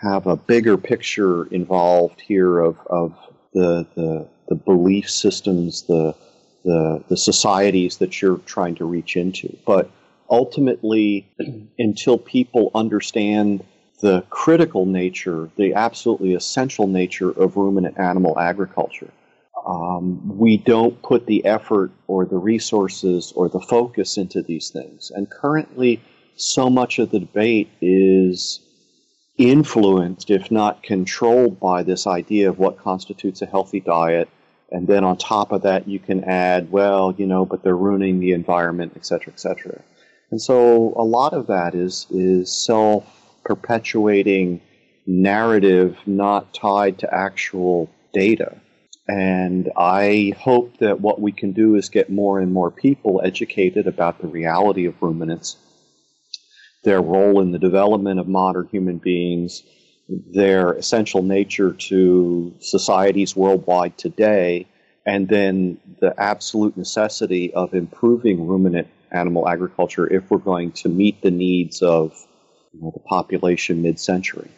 have 0.00 0.26
a 0.26 0.36
bigger 0.36 0.76
picture 0.76 1.44
involved 1.46 2.20
here 2.20 2.58
of, 2.58 2.78
of 2.86 3.14
the, 3.52 3.86
the, 3.94 4.26
the 4.48 4.54
belief 4.54 5.10
systems, 5.10 5.82
the, 5.82 6.14
the, 6.64 7.02
the 7.08 7.16
societies 7.16 7.98
that 7.98 8.20
you're 8.20 8.38
trying 8.38 8.74
to 8.76 8.84
reach 8.84 9.16
into. 9.16 9.56
But 9.66 9.90
ultimately, 10.28 11.28
until 11.78 12.18
people 12.18 12.70
understand 12.74 13.64
the 14.00 14.22
critical 14.30 14.86
nature, 14.86 15.50
the 15.56 15.74
absolutely 15.74 16.34
essential 16.34 16.86
nature 16.86 17.30
of 17.30 17.56
ruminant 17.56 17.98
animal 17.98 18.38
agriculture, 18.38 19.10
um, 19.66 20.38
we 20.38 20.56
don't 20.56 21.00
put 21.02 21.26
the 21.26 21.44
effort 21.44 21.90
or 22.06 22.24
the 22.24 22.38
resources 22.38 23.32
or 23.36 23.48
the 23.48 23.60
focus 23.60 24.16
into 24.16 24.42
these 24.42 24.70
things. 24.70 25.10
And 25.14 25.30
currently, 25.30 26.00
so 26.36 26.70
much 26.70 26.98
of 26.98 27.10
the 27.10 27.20
debate 27.20 27.68
is 27.80 28.60
influenced, 29.36 30.30
if 30.30 30.50
not 30.50 30.82
controlled, 30.82 31.60
by 31.60 31.82
this 31.82 32.06
idea 32.06 32.48
of 32.48 32.58
what 32.58 32.78
constitutes 32.78 33.42
a 33.42 33.46
healthy 33.46 33.80
diet. 33.80 34.28
And 34.70 34.86
then 34.86 35.04
on 35.04 35.16
top 35.16 35.52
of 35.52 35.62
that, 35.62 35.88
you 35.88 35.98
can 35.98 36.24
add, 36.24 36.70
well, 36.70 37.14
you 37.16 37.26
know, 37.26 37.44
but 37.44 37.62
they're 37.62 37.76
ruining 37.76 38.20
the 38.20 38.32
environment, 38.32 38.92
et 38.96 39.04
cetera, 39.04 39.32
et 39.32 39.40
cetera. 39.40 39.80
And 40.30 40.40
so 40.40 40.94
a 40.96 41.02
lot 41.02 41.32
of 41.32 41.48
that 41.48 41.74
is, 41.74 42.06
is 42.10 42.52
self 42.52 43.04
perpetuating 43.44 44.60
narrative 45.06 45.96
not 46.06 46.54
tied 46.54 46.98
to 47.00 47.12
actual 47.12 47.90
data. 48.12 48.56
And 49.08 49.72
I 49.76 50.34
hope 50.38 50.78
that 50.78 51.00
what 51.00 51.20
we 51.20 51.32
can 51.32 51.52
do 51.52 51.74
is 51.74 51.88
get 51.88 52.10
more 52.10 52.38
and 52.38 52.52
more 52.52 52.70
people 52.70 53.20
educated 53.24 53.88
about 53.88 54.20
the 54.20 54.28
reality 54.28 54.86
of 54.86 55.02
ruminants 55.02 55.56
their 56.82 57.00
role 57.00 57.40
in 57.40 57.52
the 57.52 57.58
development 57.58 58.20
of 58.20 58.28
modern 58.28 58.66
human 58.68 58.98
beings, 58.98 59.62
their 60.10 60.72
essential 60.72 61.22
nature 61.22 61.72
to 61.72 62.54
societies 62.58 63.36
worldwide 63.36 63.96
today, 63.96 64.66
and 65.06 65.28
then 65.28 65.78
the 66.00 66.14
absolute 66.20 66.76
necessity 66.76 67.52
of 67.54 67.74
improving 67.74 68.46
ruminant 68.46 68.88
animal 69.12 69.48
agriculture 69.48 70.12
if 70.12 70.30
we're 70.30 70.38
going 70.38 70.72
to 70.72 70.88
meet 70.88 71.22
the 71.22 71.30
needs 71.30 71.82
of 71.82 72.26
you 72.72 72.80
know, 72.80 72.90
the 72.92 73.00
population 73.00 73.82
mid 73.82 73.98
century. 73.98 74.50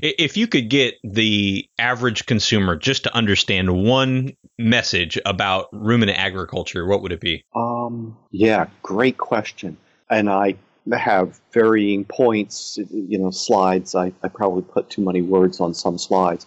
If 0.00 0.36
you 0.38 0.46
could 0.46 0.70
get 0.70 0.94
the 1.04 1.68
average 1.78 2.24
consumer 2.24 2.76
just 2.76 3.04
to 3.04 3.14
understand 3.14 3.84
one 3.84 4.34
message 4.58 5.18
about 5.26 5.66
ruminant 5.72 6.18
agriculture, 6.18 6.86
what 6.86 7.02
would 7.02 7.12
it 7.12 7.20
be? 7.20 7.44
Um, 7.54 8.16
yeah, 8.30 8.68
great 8.82 9.18
question. 9.18 9.76
And 10.08 10.30
I 10.30 10.56
have 10.92 11.40
varying 11.52 12.04
points, 12.04 12.78
you 12.90 13.18
know, 13.18 13.30
slides. 13.30 13.94
I, 13.94 14.12
I 14.22 14.28
probably 14.28 14.62
put 14.62 14.90
too 14.90 15.02
many 15.02 15.22
words 15.22 15.60
on 15.60 15.74
some 15.74 15.98
slides. 15.98 16.46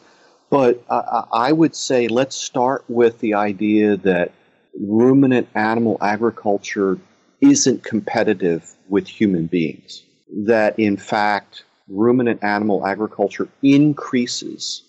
But 0.49 0.83
I 0.89 1.51
would 1.51 1.75
say 1.75 2.07
let's 2.07 2.35
start 2.35 2.83
with 2.87 3.19
the 3.19 3.35
idea 3.35 3.97
that 3.97 4.31
ruminant 4.79 5.47
animal 5.53 5.97
agriculture 6.01 6.97
isn't 7.41 7.83
competitive 7.83 8.73
with 8.87 9.07
human 9.07 9.45
beings. 9.45 10.03
That 10.45 10.77
in 10.79 10.97
fact, 10.97 11.63
ruminant 11.87 12.43
animal 12.43 12.85
agriculture 12.87 13.47
increases 13.61 14.83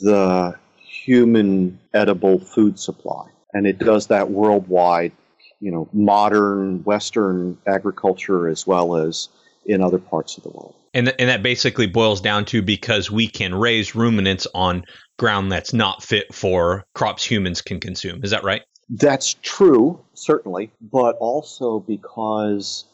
the 0.00 0.54
human 0.76 1.78
edible 1.94 2.38
food 2.38 2.78
supply. 2.78 3.26
And 3.52 3.66
it 3.66 3.78
does 3.78 4.08
that 4.08 4.30
worldwide, 4.30 5.12
you 5.60 5.70
know, 5.70 5.88
modern 5.92 6.82
Western 6.84 7.58
agriculture 7.66 8.48
as 8.48 8.66
well 8.66 8.96
as 8.96 9.28
in 9.66 9.82
other 9.82 9.98
parts 9.98 10.36
of 10.36 10.42
the 10.42 10.48
world. 10.48 10.74
And, 10.92 11.14
and 11.18 11.28
that 11.28 11.42
basically 11.42 11.86
boils 11.86 12.20
down 12.20 12.44
to 12.46 12.62
because 12.62 13.10
we 13.10 13.28
can 13.28 13.54
raise 13.54 13.94
ruminants 13.94 14.46
on 14.54 14.84
ground 15.18 15.52
that's 15.52 15.72
not 15.72 16.02
fit 16.02 16.34
for 16.34 16.84
crops 16.94 17.24
humans 17.24 17.62
can 17.62 17.78
consume. 17.78 18.24
Is 18.24 18.30
that 18.30 18.42
right? 18.42 18.62
That's 18.88 19.34
true, 19.42 20.00
certainly, 20.14 20.72
but 20.80 21.16
also 21.20 21.78
because 21.78 22.84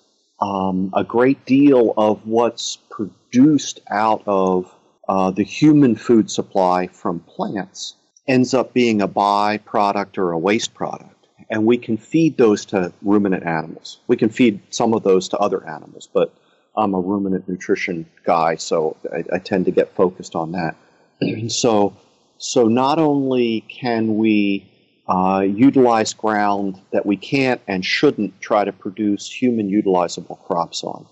um, 0.42 0.92
a 0.94 1.04
great 1.04 1.46
deal 1.46 1.94
of 1.96 2.26
what's 2.26 2.76
produced 2.90 3.80
out 3.90 4.22
of 4.26 4.70
uh, 5.08 5.30
the 5.30 5.44
human 5.44 5.96
food 5.96 6.30
supply 6.30 6.88
from 6.88 7.20
plants 7.20 7.94
ends 8.28 8.52
up 8.52 8.74
being 8.74 9.00
a 9.00 9.08
byproduct 9.08 10.18
or 10.18 10.32
a 10.32 10.38
waste 10.38 10.74
product. 10.74 11.15
And 11.50 11.64
we 11.64 11.78
can 11.78 11.96
feed 11.96 12.36
those 12.36 12.64
to 12.66 12.92
ruminant 13.02 13.44
animals. 13.44 13.98
We 14.08 14.16
can 14.16 14.30
feed 14.30 14.60
some 14.70 14.94
of 14.94 15.02
those 15.02 15.28
to 15.28 15.38
other 15.38 15.66
animals, 15.66 16.08
but 16.12 16.34
I'm 16.76 16.94
a 16.94 17.00
ruminant 17.00 17.48
nutrition 17.48 18.06
guy, 18.24 18.56
so 18.56 18.96
I, 19.12 19.36
I 19.36 19.38
tend 19.38 19.64
to 19.66 19.70
get 19.70 19.94
focused 19.94 20.34
on 20.34 20.52
that. 20.52 20.76
so, 21.50 21.96
so 22.38 22.64
not 22.64 22.98
only 22.98 23.60
can 23.68 24.16
we 24.16 24.66
uh, 25.08 25.40
utilize 25.40 26.12
ground 26.12 26.80
that 26.92 27.06
we 27.06 27.16
can't 27.16 27.60
and 27.68 27.84
shouldn't 27.84 28.40
try 28.40 28.64
to 28.64 28.72
produce 28.72 29.30
human 29.30 29.68
utilizable 29.68 30.38
crops 30.44 30.82
on. 30.82 31.06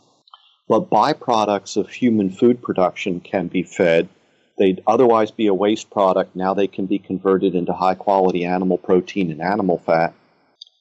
But 0.69 0.91
byproducts 0.91 1.77
of 1.77 1.91
human 1.91 2.31
food 2.31 2.63
production 2.63 3.21
can 3.21 3.49
be 3.49 3.63
fed. 3.63 4.09
They'd 4.59 4.83
otherwise 4.87 5.31
be 5.31 5.47
a 5.47 5.55
waste 5.55 5.91
product. 5.91 6.35
Now 6.35 6.55
they 6.55 6.67
can 6.67 6.87
be 6.87 6.99
converted 6.99 7.55
into 7.55 7.73
high 7.73 7.95
quality 7.95 8.45
animal 8.45 8.79
protein 8.79 9.31
and 9.31 9.43
animal 9.43 9.79
fat. 9.79 10.15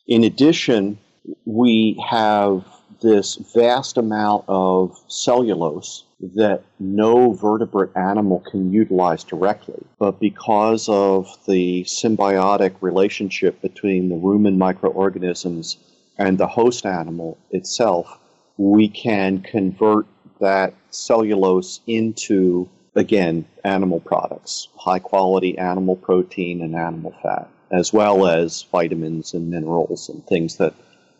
In 0.07 0.25
addition, 0.25 0.97
we 1.45 1.97
have 2.09 2.65
this 3.01 3.35
vast 3.53 3.97
amount 3.97 4.45
of 4.47 4.97
cellulose 5.07 6.03
that 6.35 6.63
no 6.79 7.33
vertebrate 7.33 7.95
animal 7.95 8.41
can 8.49 8.71
utilize 8.71 9.23
directly. 9.23 9.81
But 9.99 10.19
because 10.19 10.87
of 10.89 11.27
the 11.47 11.83
symbiotic 11.83 12.75
relationship 12.81 13.61
between 13.61 14.09
the 14.09 14.15
rumen 14.15 14.57
microorganisms 14.57 15.77
and 16.17 16.37
the 16.37 16.47
host 16.47 16.85
animal 16.85 17.37
itself, 17.51 18.19
we 18.57 18.87
can 18.87 19.41
convert 19.41 20.05
that 20.39 20.73
cellulose 20.91 21.79
into, 21.87 22.69
again, 22.95 23.45
animal 23.63 23.99
products, 23.99 24.67
high 24.77 24.99
quality 24.99 25.57
animal 25.57 25.95
protein 25.95 26.61
and 26.61 26.75
animal 26.75 27.13
fat, 27.21 27.49
as 27.71 27.91
well 27.91 28.27
as 28.27 28.63
vitamins 28.71 29.33
and 29.33 29.49
minerals 29.49 30.09
and 30.09 30.25
things 30.25 30.57
that 30.57 30.73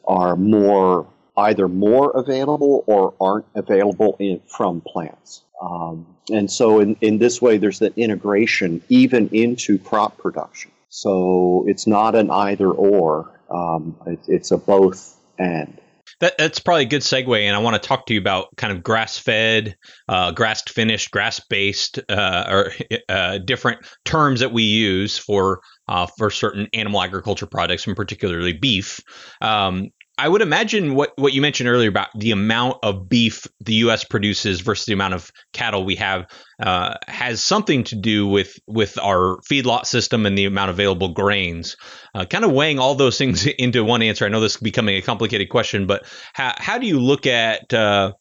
are 0.06 0.36
more 0.36 1.08
either 1.38 1.67
more 1.67 2.12
available 2.12 2.84
or 2.86 3.13
aren't 3.19 3.45
available 3.56 4.15
in, 4.19 4.39
from 4.47 4.82
plants. 4.82 5.43
Um, 5.62 6.06
and 6.32 6.51
so, 6.51 6.79
in, 6.79 6.95
in 7.01 7.17
this 7.17 7.41
way, 7.41 7.58
there's 7.58 7.79
that 7.79 7.97
integration 7.97 8.84
even 8.89 9.29
into 9.29 9.79
crop 9.79 10.17
production. 10.17 10.71
So 10.89 11.65
it's 11.67 11.88
not 11.88 12.15
an 12.15 12.29
either 12.29 12.69
or, 12.69 13.32
um, 13.49 13.95
it, 14.06 14.19
it's 14.27 14.51
a 14.51 14.58
both 14.58 15.15
and. 15.39 15.79
That, 16.23 16.38
that's 16.38 16.59
probably 16.59 16.83
a 16.83 16.88
good 16.88 17.01
segue, 17.01 17.38
and 17.38 17.53
I 17.53 17.59
want 17.59 17.73
to 17.73 17.86
talk 17.86 18.05
to 18.05 18.13
you 18.13 18.19
about 18.21 18.55
kind 18.55 18.71
of 18.71 18.81
grass-fed, 18.81 19.75
uh, 20.07 20.31
grass-finished, 20.31 21.12
grass-based, 21.12 21.99
uh, 22.07 22.45
or 22.49 22.71
uh, 23.09 23.39
different 23.39 23.86
terms 24.05 24.39
that 24.39 24.53
we 24.53 24.63
use 24.63 25.17
for 25.17 25.59
uh, 25.89 26.07
for 26.17 26.29
certain 26.29 26.69
animal 26.71 27.01
agriculture 27.01 27.45
products, 27.45 27.86
and 27.88 27.97
particularly 27.97 28.53
beef. 28.53 29.01
Um, 29.41 29.89
I 30.17 30.30
would 30.30 30.41
imagine 30.41 30.93
what, 30.93 31.12
what 31.15 31.34
you 31.34 31.41
mentioned 31.41 31.69
earlier 31.69 31.89
about 31.89 32.10
the 32.15 32.32
amount 32.32 32.78
of 32.84 33.10
beef 33.10 33.47
the 33.60 33.73
U.S. 33.76 34.04
produces 34.04 34.62
versus 34.62 34.86
the 34.86 34.93
amount 34.93 35.15
of 35.15 35.32
cattle 35.54 35.84
we 35.86 35.95
have 35.95 36.28
uh, 36.62 36.95
has 37.08 37.43
something 37.43 37.84
to 37.86 37.95
do 37.95 38.28
with 38.28 38.60
with 38.67 38.99
our 38.99 39.39
feedlot 39.49 39.86
system 39.86 40.26
and 40.26 40.38
the 40.38 40.45
amount 40.45 40.69
of 40.69 40.76
available 40.76 41.10
grains. 41.10 41.76
Uh, 42.13 42.26
kind 42.26 42.45
of 42.45 42.52
weighing 42.52 42.78
all 42.78 42.93
those 42.93 43.17
things 43.17 43.45
into 43.58 43.84
one 43.84 44.04
answer. 44.04 44.26
I 44.26 44.30
know 44.30 44.39
this 44.39 44.56
is 44.56 44.62
becoming 44.62 44.97
a 44.97 45.02
complicated 45.02 45.49
question, 45.49 45.88
but 45.88 46.06
how, 46.34 46.54
how 46.58 46.78
do 46.78 46.86
you 46.86 46.99
look 46.99 47.26
at 47.26 47.73
uh, 47.73 48.12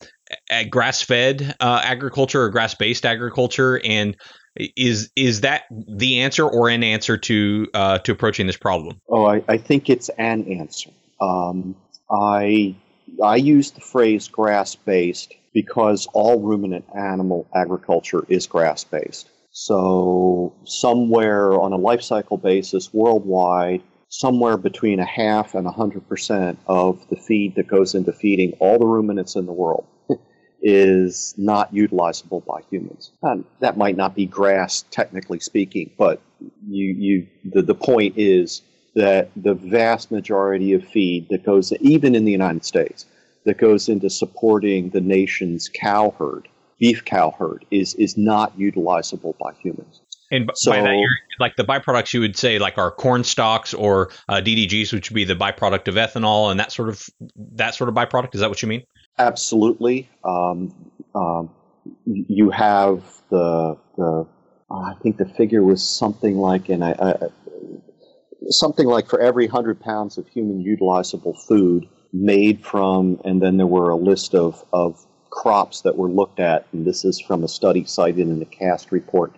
at 0.48 0.70
grass 0.70 1.02
fed 1.02 1.54
uh, 1.60 1.80
agriculture 1.84 2.42
or 2.42 2.48
grass 2.48 2.74
based 2.74 3.04
agriculture 3.04 3.80
and 3.84 4.16
is 4.56 5.10
is 5.16 5.42
that 5.42 5.62
the 5.70 6.20
answer 6.20 6.46
or 6.46 6.68
an 6.68 6.84
answer 6.84 7.18
to 7.18 7.66
uh, 7.74 7.98
to 7.98 8.12
approaching 8.12 8.46
this 8.46 8.56
problem? 8.56 9.00
Oh, 9.08 9.26
I, 9.26 9.42
I 9.48 9.58
think 9.58 9.90
it's 9.90 10.08
an 10.10 10.46
answer. 10.46 10.90
Um, 11.22 11.76
I 12.10 12.74
I 13.22 13.36
use 13.36 13.70
the 13.70 13.80
phrase 13.80 14.28
grass 14.28 14.74
based 14.74 15.34
because 15.54 16.08
all 16.14 16.40
ruminant 16.40 16.84
animal 16.96 17.46
agriculture 17.54 18.24
is 18.28 18.46
grass 18.46 18.84
based. 18.84 19.28
So 19.52 20.54
somewhere 20.64 21.52
on 21.60 21.72
a 21.72 21.76
life 21.76 22.02
cycle 22.02 22.38
basis 22.38 22.92
worldwide, 22.92 23.82
somewhere 24.08 24.56
between 24.56 24.98
a 24.98 25.04
half 25.04 25.54
and 25.54 25.66
a 25.66 25.70
hundred 25.70 26.08
percent 26.08 26.58
of 26.66 27.06
the 27.10 27.16
feed 27.16 27.54
that 27.56 27.68
goes 27.68 27.94
into 27.94 28.12
feeding 28.12 28.54
all 28.60 28.78
the 28.78 28.86
ruminants 28.86 29.36
in 29.36 29.46
the 29.46 29.52
world 29.52 29.86
is 30.62 31.34
not 31.36 31.74
utilizable 31.74 32.44
by 32.46 32.62
humans. 32.70 33.12
And 33.22 33.44
that 33.60 33.76
might 33.76 33.96
not 33.96 34.14
be 34.14 34.26
grass 34.26 34.84
technically 34.90 35.40
speaking, 35.40 35.90
but 35.98 36.20
you 36.66 36.86
you 36.86 37.26
the, 37.44 37.62
the 37.62 37.74
point 37.74 38.14
is 38.16 38.62
that 38.94 39.30
the 39.36 39.54
vast 39.54 40.10
majority 40.10 40.72
of 40.72 40.86
feed 40.86 41.28
that 41.30 41.44
goes, 41.44 41.72
even 41.80 42.14
in 42.14 42.24
the 42.24 42.32
United 42.32 42.64
States, 42.64 43.06
that 43.44 43.58
goes 43.58 43.88
into 43.88 44.10
supporting 44.10 44.90
the 44.90 45.00
nation's 45.00 45.68
cow 45.68 46.14
herd, 46.18 46.48
beef 46.78 47.04
cow 47.04 47.34
herd, 47.38 47.64
is, 47.70 47.94
is 47.94 48.16
not 48.16 48.56
utilizable 48.58 49.36
by 49.38 49.52
humans. 49.54 50.00
And 50.30 50.50
so, 50.54 50.70
by 50.70 50.80
that, 50.80 51.06
like 51.40 51.56
the 51.56 51.64
byproducts, 51.64 52.14
you 52.14 52.20
would 52.20 52.38
say 52.38 52.58
like 52.58 52.78
our 52.78 52.90
corn 52.90 53.22
stalks 53.22 53.74
or 53.74 54.10
uh, 54.30 54.36
DDGs, 54.36 54.92
which 54.92 55.10
would 55.10 55.14
be 55.14 55.24
the 55.24 55.34
byproduct 55.34 55.88
of 55.88 55.96
ethanol 55.96 56.50
and 56.50 56.58
that 56.58 56.72
sort 56.72 56.88
of 56.88 57.06
that 57.36 57.74
sort 57.74 57.90
of 57.90 57.94
byproduct. 57.94 58.34
Is 58.34 58.40
that 58.40 58.48
what 58.48 58.62
you 58.62 58.68
mean? 58.68 58.82
Absolutely. 59.18 60.08
Um, 60.24 60.74
um, 61.14 61.50
you 62.06 62.48
have 62.48 63.02
the 63.28 63.76
the 63.98 64.26
I 64.70 64.94
think 65.02 65.18
the 65.18 65.26
figure 65.26 65.62
was 65.62 65.86
something 65.86 66.38
like, 66.38 66.70
and 66.70 66.82
I, 66.82 66.92
I 66.92 67.26
something 68.48 68.86
like 68.86 69.08
for 69.08 69.20
every 69.20 69.46
100 69.46 69.80
pounds 69.80 70.18
of 70.18 70.28
human 70.28 70.62
utilizable 70.62 71.38
food 71.46 71.88
made 72.12 72.64
from, 72.64 73.20
and 73.24 73.40
then 73.40 73.56
there 73.56 73.66
were 73.66 73.90
a 73.90 73.96
list 73.96 74.34
of, 74.34 74.64
of 74.72 75.04
crops 75.30 75.80
that 75.82 75.96
were 75.96 76.08
looked 76.08 76.40
at, 76.40 76.66
and 76.72 76.86
this 76.86 77.04
is 77.04 77.18
from 77.18 77.42
a 77.44 77.48
study 77.48 77.84
cited 77.84 78.20
in 78.20 78.38
the 78.38 78.44
CAST 78.44 78.92
report, 78.92 79.32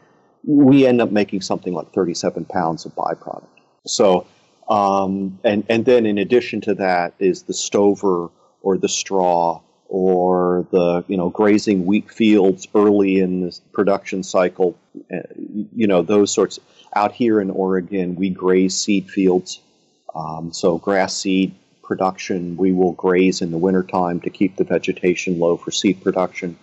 we 0.45 0.87
end 0.87 1.01
up 1.01 1.11
making 1.11 1.41
something 1.41 1.73
like 1.73 1.93
37 1.93 2.45
pounds 2.47 2.85
of 2.85 2.95
byproduct. 2.95 3.47
So, 3.87 4.27
um, 4.69 5.39
and, 5.45 5.65
and 5.69 5.85
then 5.85 6.07
in 6.07 6.19
addition 6.19 6.61
to 6.63 6.75
that 6.75 7.15
is 7.19 7.43
the 7.43 7.55
stover 7.55 8.31
or 8.63 8.77
the 8.79 8.89
straw 8.89 9.61
or 9.89 10.67
the 10.73 11.05
you 11.07 11.17
know 11.17 11.29
grazing 11.29 11.87
wheat 11.87 12.11
fields 12.11 12.67
early 12.75 13.21
in 13.21 13.43
the 13.43 13.59
production 13.73 14.23
cycle, 14.23 14.77
uh, 15.13 15.19
you 15.37 15.87
know 15.87 16.03
those 16.03 16.33
sorts. 16.33 16.59
Out 16.95 17.13
here 17.13 17.41
in 17.41 17.51
Oregon, 17.51 18.15
we 18.15 18.31
graze 18.31 18.77
seed 18.77 19.11
fields, 19.11 19.61
um, 20.15 20.53
so 20.53 20.79
grass 20.79 21.17
seed 21.17 21.55
production. 21.83 22.57
We 22.57 22.73
will 22.73 22.93
graze 22.93 23.43
in 23.43 23.51
the 23.51 23.59
wintertime 23.59 24.21
to 24.21 24.31
keep 24.31 24.57
the 24.57 24.65
vegetation 24.65 25.39
low 25.39 25.57
for 25.57 25.71
seed 25.71 26.03
production. 26.03 26.57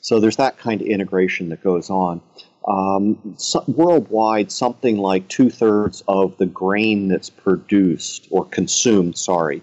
So 0.00 0.20
there's 0.20 0.36
that 0.36 0.58
kind 0.58 0.80
of 0.80 0.86
integration 0.86 1.50
that 1.50 1.62
goes 1.62 1.90
on. 1.90 2.20
Um, 2.66 3.34
so 3.36 3.62
worldwide, 3.66 4.50
something 4.50 4.96
like 4.96 5.28
two 5.28 5.50
thirds 5.50 6.02
of 6.08 6.36
the 6.38 6.46
grain 6.46 7.08
that's 7.08 7.28
produced 7.28 8.26
or 8.30 8.46
consumed, 8.46 9.18
sorry, 9.18 9.62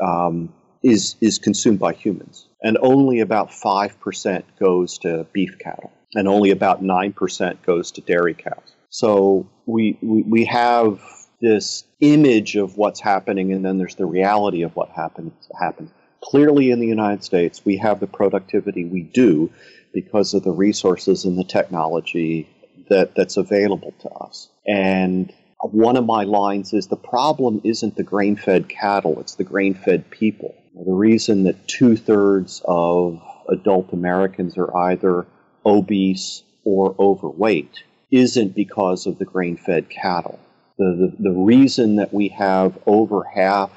um, 0.00 0.52
is 0.82 1.14
is 1.20 1.38
consumed 1.38 1.78
by 1.78 1.92
humans, 1.92 2.48
and 2.62 2.76
only 2.80 3.20
about 3.20 3.52
five 3.52 4.00
percent 4.00 4.44
goes 4.58 4.98
to 4.98 5.26
beef 5.32 5.58
cattle, 5.58 5.92
and 6.14 6.26
only 6.26 6.50
about 6.50 6.82
nine 6.82 7.12
percent 7.12 7.62
goes 7.62 7.92
to 7.92 8.00
dairy 8.00 8.34
cows. 8.34 8.74
So 8.90 9.48
we, 9.66 9.96
we 10.02 10.22
we 10.22 10.44
have 10.46 11.00
this 11.40 11.84
image 12.00 12.56
of 12.56 12.76
what's 12.76 13.00
happening, 13.00 13.52
and 13.52 13.64
then 13.64 13.78
there's 13.78 13.94
the 13.94 14.06
reality 14.06 14.62
of 14.62 14.74
what 14.76 14.90
happens 14.90 15.32
happens. 15.58 15.90
Clearly, 16.22 16.70
in 16.70 16.80
the 16.80 16.86
United 16.86 17.24
States, 17.24 17.64
we 17.64 17.76
have 17.78 18.00
the 18.00 18.06
productivity 18.06 18.84
we 18.84 19.02
do 19.02 19.50
because 19.94 20.34
of 20.34 20.42
the 20.42 20.50
resources 20.50 21.24
and 21.24 21.38
the 21.38 21.44
technology 21.44 22.48
that, 22.88 23.14
that's 23.14 23.36
available 23.36 23.94
to 24.00 24.10
us. 24.10 24.48
And 24.66 25.32
one 25.62 25.96
of 25.96 26.04
my 26.04 26.24
lines 26.24 26.72
is 26.72 26.88
the 26.88 26.96
problem 26.96 27.60
isn't 27.64 27.96
the 27.96 28.02
grain 28.02 28.36
fed 28.36 28.68
cattle, 28.68 29.20
it's 29.20 29.36
the 29.36 29.44
grain 29.44 29.74
fed 29.74 30.10
people. 30.10 30.54
The 30.74 30.92
reason 30.92 31.44
that 31.44 31.66
two 31.68 31.96
thirds 31.96 32.62
of 32.64 33.22
adult 33.48 33.92
Americans 33.92 34.56
are 34.56 34.74
either 34.76 35.26
obese 35.64 36.42
or 36.64 36.94
overweight 36.98 37.82
isn't 38.10 38.54
because 38.54 39.06
of 39.06 39.18
the 39.18 39.24
grain 39.24 39.56
fed 39.56 39.88
cattle. 39.88 40.38
The, 40.78 41.12
the, 41.18 41.30
the 41.30 41.38
reason 41.38 41.96
that 41.96 42.12
we 42.12 42.28
have 42.28 42.78
over 42.86 43.22
half 43.24 43.70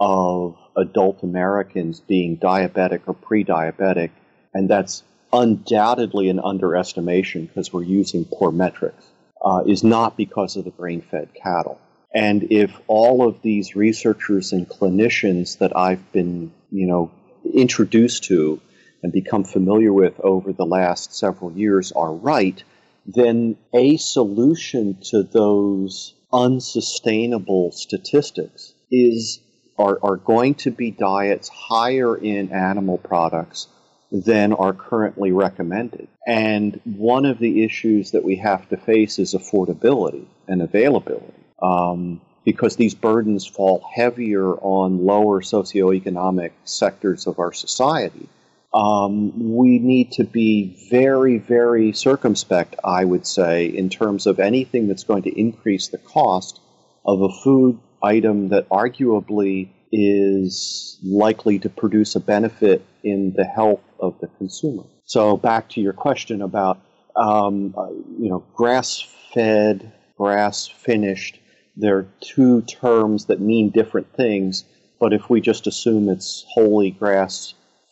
of 0.00 0.56
adult 0.76 1.22
Americans 1.22 2.00
being 2.00 2.36
diabetic 2.36 3.02
or 3.06 3.14
pre 3.14 3.44
diabetic, 3.44 4.10
and 4.52 4.68
that's 4.68 5.02
undoubtedly 5.32 6.28
an 6.28 6.40
underestimation 6.40 7.46
because 7.46 7.72
we're 7.72 7.82
using 7.82 8.24
poor 8.24 8.52
metrics, 8.52 9.04
uh, 9.44 9.62
is 9.66 9.82
not 9.82 10.16
because 10.16 10.56
of 10.56 10.64
the 10.64 10.70
grain 10.70 11.00
fed 11.00 11.28
cattle. 11.34 11.80
And 12.14 12.44
if 12.52 12.80
all 12.86 13.26
of 13.28 13.42
these 13.42 13.74
researchers 13.74 14.52
and 14.52 14.68
clinicians 14.68 15.58
that 15.58 15.76
I've 15.76 16.12
been, 16.12 16.52
you 16.70 16.86
know, 16.86 17.10
introduced 17.52 18.24
to 18.24 18.60
and 19.02 19.12
become 19.12 19.44
familiar 19.44 19.92
with 19.92 20.18
over 20.20 20.52
the 20.52 20.64
last 20.64 21.14
several 21.14 21.52
years 21.52 21.92
are 21.92 22.12
right, 22.12 22.62
then 23.06 23.56
a 23.72 23.96
solution 23.96 24.98
to 25.10 25.22
those 25.22 26.14
unsustainable 26.32 27.70
statistics 27.72 28.74
is 28.90 29.40
are, 29.78 29.98
are 30.02 30.16
going 30.16 30.54
to 30.54 30.70
be 30.70 30.90
diets 30.90 31.48
higher 31.48 32.16
in 32.16 32.52
animal 32.52 32.98
products 32.98 33.68
than 34.10 34.52
are 34.52 34.72
currently 34.72 35.32
recommended. 35.32 36.06
And 36.26 36.80
one 36.84 37.24
of 37.24 37.38
the 37.38 37.64
issues 37.64 38.12
that 38.12 38.24
we 38.24 38.36
have 38.36 38.68
to 38.68 38.76
face 38.76 39.18
is 39.18 39.34
affordability 39.34 40.26
and 40.46 40.62
availability. 40.62 41.32
Um, 41.60 42.20
because 42.44 42.76
these 42.76 42.94
burdens 42.94 43.46
fall 43.46 43.82
heavier 43.94 44.52
on 44.54 45.04
lower 45.04 45.40
socioeconomic 45.40 46.50
sectors 46.64 47.26
of 47.26 47.38
our 47.38 47.52
society. 47.52 48.28
Um, 48.74 49.54
we 49.54 49.78
need 49.78 50.12
to 50.12 50.24
be 50.24 50.76
very, 50.90 51.38
very 51.38 51.92
circumspect, 51.92 52.74
I 52.82 53.04
would 53.04 53.24
say, 53.24 53.66
in 53.66 53.88
terms 53.88 54.26
of 54.26 54.40
anything 54.40 54.88
that's 54.88 55.04
going 55.04 55.22
to 55.22 55.40
increase 55.40 55.88
the 55.88 55.98
cost 55.98 56.60
of 57.06 57.22
a 57.22 57.28
food 57.28 57.78
item 58.02 58.48
that 58.48 58.68
arguably 58.68 59.68
is 59.92 60.98
likely 61.04 61.60
to 61.60 61.68
produce 61.68 62.16
a 62.16 62.20
benefit 62.20 62.84
in 63.04 63.32
the 63.36 63.44
health 63.44 63.82
of 64.00 64.18
the 64.20 64.26
consumer. 64.26 64.82
So 65.04 65.36
back 65.36 65.68
to 65.70 65.80
your 65.80 65.92
question 65.92 66.42
about 66.42 66.80
um, 67.14 67.74
you 68.18 68.28
know 68.28 68.44
grass-fed, 68.54 69.92
grass-finished. 70.18 71.38
They're 71.76 72.08
two 72.20 72.62
terms 72.62 73.26
that 73.26 73.40
mean 73.40 73.70
different 73.70 74.12
things, 74.16 74.64
but 74.98 75.12
if 75.12 75.30
we 75.30 75.40
just 75.40 75.68
assume 75.68 76.08
it's 76.08 76.44
wholly 76.48 76.90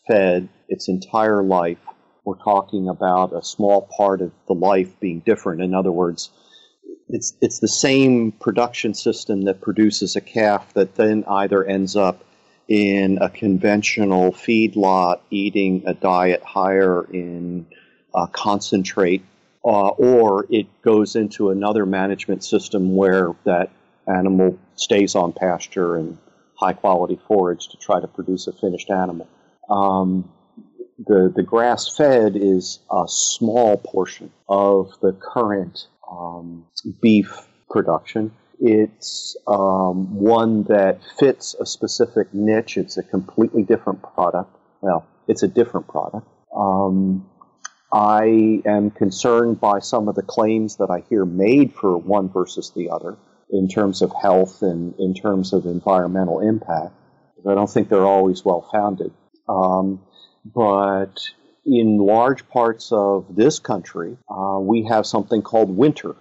grass-fed 0.07 0.49
its 0.69 0.89
entire 0.89 1.43
life, 1.43 1.79
we're 2.25 2.37
talking 2.37 2.89
about 2.89 3.33
a 3.33 3.43
small 3.43 3.89
part 3.97 4.21
of 4.21 4.33
the 4.47 4.55
life 4.55 4.99
being 5.01 5.21
different. 5.21 5.63
In 5.63 5.75
other 5.75 5.93
words, 5.93 6.31
it's 7.09 7.35
it's 7.41 7.59
the 7.59 7.69
same 7.69 8.33
production 8.33 8.95
system 8.95 9.43
that 9.43 9.61
produces 9.61 10.17
a 10.17 10.21
calf 10.21 10.73
that 10.75 10.95
then 10.95 11.25
either 11.29 11.65
ends 11.65 11.97
up 11.97 12.25
in 12.69 13.19
a 13.21 13.29
conventional 13.29 14.33
feedlot 14.33 15.21
eating 15.31 15.83
a 15.87 15.95
diet 15.95 16.43
higher 16.43 17.05
in 17.13 17.67
uh, 18.15 18.27
concentrate, 18.27 19.23
uh, 19.65 19.89
or 19.89 20.47
it 20.49 20.67
goes 20.83 21.17
into 21.17 21.51
another 21.51 21.85
management 21.85 22.45
system 22.45 22.95
where 22.95 23.35
that 23.45 23.71
animal 24.07 24.59
stays 24.77 25.15
on 25.15 25.33
pasture 25.33 25.97
and 25.97 26.19
high 26.55 26.73
quality 26.73 27.19
forage 27.27 27.69
to 27.69 27.77
try 27.77 28.01
to 28.01 28.07
produce 28.07 28.47
a 28.47 28.53
finished 28.53 28.91
animal. 28.91 29.29
Um, 29.69 30.31
the, 30.99 31.33
the 31.35 31.43
grass 31.43 31.95
fed 31.95 32.37
is 32.37 32.81
a 32.91 33.05
small 33.07 33.77
portion 33.77 34.31
of 34.49 34.93
the 35.01 35.13
current 35.13 35.87
um, 36.11 36.67
beef 37.01 37.33
production. 37.71 38.33
It's 38.61 39.37
um, 39.49 40.15
one 40.15 40.65
that 40.65 41.01
fits 41.19 41.57
a 41.59 41.67
specific 41.67 42.33
niche. 42.33 42.77
It's 42.77 42.97
a 42.97 43.03
completely 43.03 43.63
different 43.65 44.03
product. 44.03 44.55
Well, 44.81 45.07
it's 45.27 45.43
a 45.43 45.49
different 45.49 45.89
product. 45.89 46.29
Um, 46.55 47.29
I 47.93 48.63
am 48.65 48.91
concerned 48.91 49.61
by 49.61 49.81
some 49.81 50.09
of 50.09 50.15
the 50.15 50.23
claims 50.23 50.77
that 50.77 50.91
I 50.91 51.03
hear 51.11 51.25
made 51.25 51.75
for 51.75 51.99
one 51.99 52.29
versus 52.29 52.71
the 52.71 52.91
other 52.91 53.17
in 53.51 53.69
terms 53.69 54.01
of 54.01 54.13
health 54.21 54.63
and 54.63 54.95
in 54.99 55.15
terms 55.15 55.53
of 55.53 55.67
environmental 55.67 56.41
impact. 56.41 56.95
I 57.47 57.55
don't 57.55 57.69
think 57.69 57.89
they're 57.89 58.07
always 58.07 58.45
well 58.45 58.67
founded. 58.73 59.13
Um, 59.49 60.01
but 60.45 61.21
in 61.65 61.99
large 61.99 62.49
parts 62.49 62.91
of 62.93 63.27
this 63.35 63.59
country, 63.59 64.17
uh, 64.29 64.59
we 64.61 64.85
have 64.85 65.07
something 65.07 65.43
called 65.43 65.71
winter. 65.71 66.17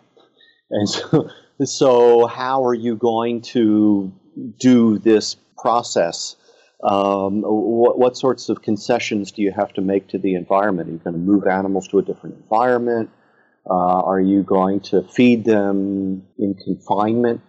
And 0.70 0.90
so, 0.90 1.30
so, 1.64 2.28
how 2.28 2.64
are 2.66 2.74
you 2.74 2.96
going 2.96 3.42
to 3.42 4.14
do 4.60 5.00
this 5.00 5.36
process? 5.58 6.36
Um, 6.84 7.42
what, 7.44 8.00
what, 8.00 8.18
sorts 8.18 8.50
of 8.50 8.64
concessions 8.64 9.32
do 9.32 9.44
you 9.44 9.52
have 9.52 9.72
to 9.74 9.82
make 9.82 10.08
to 10.10 10.18
the 10.18 10.34
environment? 10.34 10.90
Are 10.90 10.92
you 10.94 10.98
going 10.98 11.14
to 11.14 11.20
move 11.20 11.46
animals 11.46 11.88
to 11.90 12.00
a 12.00 12.02
different 12.02 12.38
environment? 12.38 13.12
Uh, 13.70 14.02
are 14.02 14.20
you 14.20 14.42
going 14.42 14.80
to 14.80 15.04
feed 15.04 15.46
them 15.46 16.24
in 16.40 16.56
confinement 16.56 17.42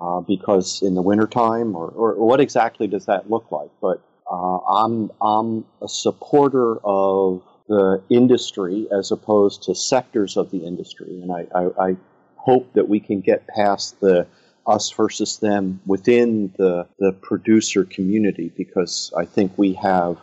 uh, 0.00 0.20
because 0.20 0.82
in 0.82 0.94
the 0.94 1.02
wintertime? 1.02 1.74
Or, 1.74 1.88
or 1.88 2.14
what 2.24 2.40
exactly 2.40 2.86
does 2.86 3.06
that 3.06 3.28
look 3.28 3.50
like? 3.50 3.70
But 3.82 4.00
uh, 4.30 4.58
I'm, 4.58 5.10
I'm 5.20 5.64
a 5.82 5.88
supporter 5.88 6.78
of 6.84 7.42
the 7.68 8.02
industry 8.10 8.86
as 8.92 9.10
opposed 9.10 9.64
to 9.64 9.74
sectors 9.74 10.36
of 10.36 10.50
the 10.50 10.64
industry. 10.64 11.20
And 11.20 11.32
I, 11.32 11.46
I, 11.54 11.88
I 11.88 11.96
hope 12.36 12.72
that 12.74 12.88
we 12.88 13.00
can 13.00 13.20
get 13.20 13.46
past 13.46 14.00
the 14.00 14.26
us 14.66 14.90
versus 14.90 15.38
them 15.38 15.80
within 15.86 16.52
the, 16.58 16.86
the 16.98 17.12
producer 17.12 17.84
community 17.84 18.52
because 18.56 19.12
I 19.16 19.24
think 19.24 19.52
we 19.56 19.74
have 19.74 20.18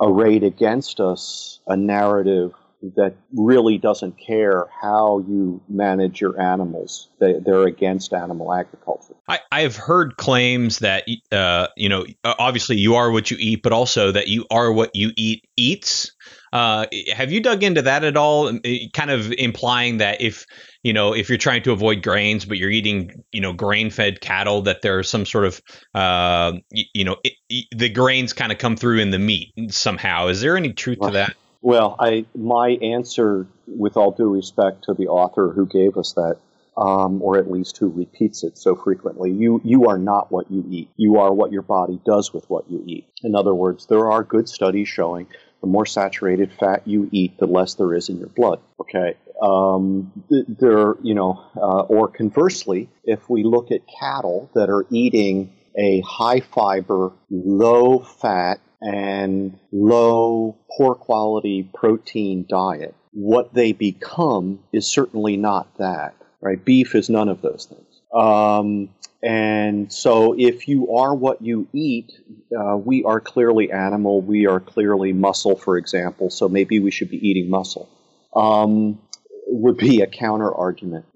arrayed 0.00 0.44
against 0.44 1.00
us 1.00 1.58
a 1.66 1.76
narrative 1.76 2.54
that 2.96 3.14
really 3.32 3.76
doesn't 3.76 4.18
care 4.18 4.68
how 4.80 5.24
you 5.28 5.60
manage 5.68 6.20
your 6.20 6.40
animals. 6.40 7.08
They, 7.18 7.34
they're 7.34 7.66
against 7.66 8.12
animal 8.12 8.54
agriculture. 8.54 9.14
I, 9.26 9.40
I've 9.50 9.76
heard 9.76 10.16
claims 10.16 10.78
that, 10.78 11.04
uh, 11.32 11.68
you 11.76 11.88
know, 11.88 12.06
obviously 12.24 12.76
you 12.76 12.94
are 12.94 13.10
what 13.10 13.30
you 13.30 13.36
eat, 13.40 13.62
but 13.62 13.72
also 13.72 14.12
that 14.12 14.28
you 14.28 14.46
are 14.50 14.72
what 14.72 14.94
you 14.94 15.10
eat 15.16 15.44
eats. 15.56 16.12
Uh, 16.52 16.86
have 17.12 17.30
you 17.30 17.40
dug 17.40 17.62
into 17.62 17.82
that 17.82 18.04
at 18.04 18.16
all? 18.16 18.50
Kind 18.94 19.10
of 19.10 19.32
implying 19.32 19.98
that 19.98 20.20
if 20.20 20.46
you 20.82 20.94
know 20.94 21.14
if 21.14 21.28
you're 21.28 21.36
trying 21.36 21.62
to 21.64 21.72
avoid 21.72 22.02
grains, 22.02 22.46
but 22.46 22.56
you're 22.56 22.70
eating 22.70 23.22
you 23.32 23.42
know 23.42 23.52
grain-fed 23.52 24.22
cattle, 24.22 24.62
that 24.62 24.80
there's 24.80 25.10
some 25.10 25.26
sort 25.26 25.44
of 25.44 25.60
uh, 25.94 26.52
you, 26.70 26.84
you, 26.94 27.04
know 27.04 27.16
it, 27.22 27.66
the 27.76 27.90
grains 27.90 28.32
kind 28.32 28.50
of 28.50 28.56
come 28.56 28.76
through 28.76 29.00
in 29.00 29.10
the 29.10 29.18
meat 29.18 29.52
somehow. 29.68 30.28
Is 30.28 30.40
there 30.40 30.56
any 30.56 30.72
truth 30.72 31.00
to 31.02 31.10
that? 31.10 31.36
Well, 31.60 31.96
I 31.98 32.26
my 32.34 32.70
answer, 32.82 33.46
with 33.66 33.96
all 33.96 34.12
due 34.12 34.32
respect 34.32 34.84
to 34.84 34.94
the 34.94 35.08
author 35.08 35.52
who 35.52 35.66
gave 35.66 35.96
us 35.96 36.12
that, 36.12 36.36
um, 36.76 37.20
or 37.22 37.36
at 37.36 37.50
least 37.50 37.78
who 37.78 37.88
repeats 37.88 38.44
it 38.44 38.56
so 38.56 38.76
frequently, 38.76 39.32
you 39.32 39.60
you 39.64 39.86
are 39.86 39.98
not 39.98 40.30
what 40.30 40.50
you 40.50 40.64
eat. 40.70 40.88
You 40.96 41.18
are 41.18 41.32
what 41.32 41.52
your 41.52 41.62
body 41.62 42.00
does 42.04 42.32
with 42.32 42.48
what 42.48 42.70
you 42.70 42.82
eat. 42.86 43.06
In 43.22 43.34
other 43.34 43.54
words, 43.54 43.86
there 43.86 44.10
are 44.10 44.22
good 44.22 44.48
studies 44.48 44.88
showing 44.88 45.26
the 45.60 45.66
more 45.66 45.86
saturated 45.86 46.52
fat 46.52 46.86
you 46.86 47.08
eat, 47.10 47.38
the 47.38 47.46
less 47.46 47.74
there 47.74 47.92
is 47.94 48.08
in 48.08 48.18
your 48.18 48.28
blood. 48.28 48.60
Okay. 48.80 49.16
Um, 49.42 50.12
there, 50.30 50.94
you 51.02 51.14
know, 51.14 51.44
uh, 51.56 51.82
or 51.82 52.08
conversely, 52.08 52.88
if 53.04 53.28
we 53.28 53.44
look 53.44 53.70
at 53.70 53.80
cattle 54.00 54.50
that 54.54 54.70
are 54.70 54.86
eating 54.90 55.52
a 55.76 56.00
high 56.00 56.40
fiber, 56.40 57.12
low 57.30 58.00
fat, 58.00 58.60
and 58.80 59.58
low 59.72 60.56
poor 60.76 60.94
quality 60.94 61.68
protein 61.74 62.46
diet, 62.48 62.94
what 63.12 63.54
they 63.54 63.72
become 63.72 64.60
is 64.72 64.86
certainly 64.90 65.36
not 65.36 65.76
that. 65.78 66.14
Right? 66.40 66.64
Beef 66.64 66.94
is 66.94 67.10
none 67.10 67.28
of 67.28 67.42
those 67.42 67.66
things. 67.66 68.00
Um, 68.14 68.90
and 69.22 69.92
so, 69.92 70.36
if 70.38 70.68
you 70.68 70.94
are 70.94 71.12
what 71.12 71.42
you 71.42 71.66
eat, 71.72 72.12
uh, 72.56 72.76
we 72.76 73.02
are 73.02 73.20
clearly 73.20 73.72
animal. 73.72 74.22
We 74.22 74.46
are 74.46 74.60
clearly 74.60 75.12
muscle, 75.12 75.56
for 75.56 75.76
example. 75.76 76.30
So 76.30 76.48
maybe 76.48 76.78
we 76.78 76.92
should 76.92 77.10
be 77.10 77.28
eating 77.28 77.50
muscle. 77.50 77.88
Um, 78.36 79.00
would 79.48 79.78
be 79.78 80.02
a 80.02 80.06
counter 80.06 80.54
argument. 80.54 81.06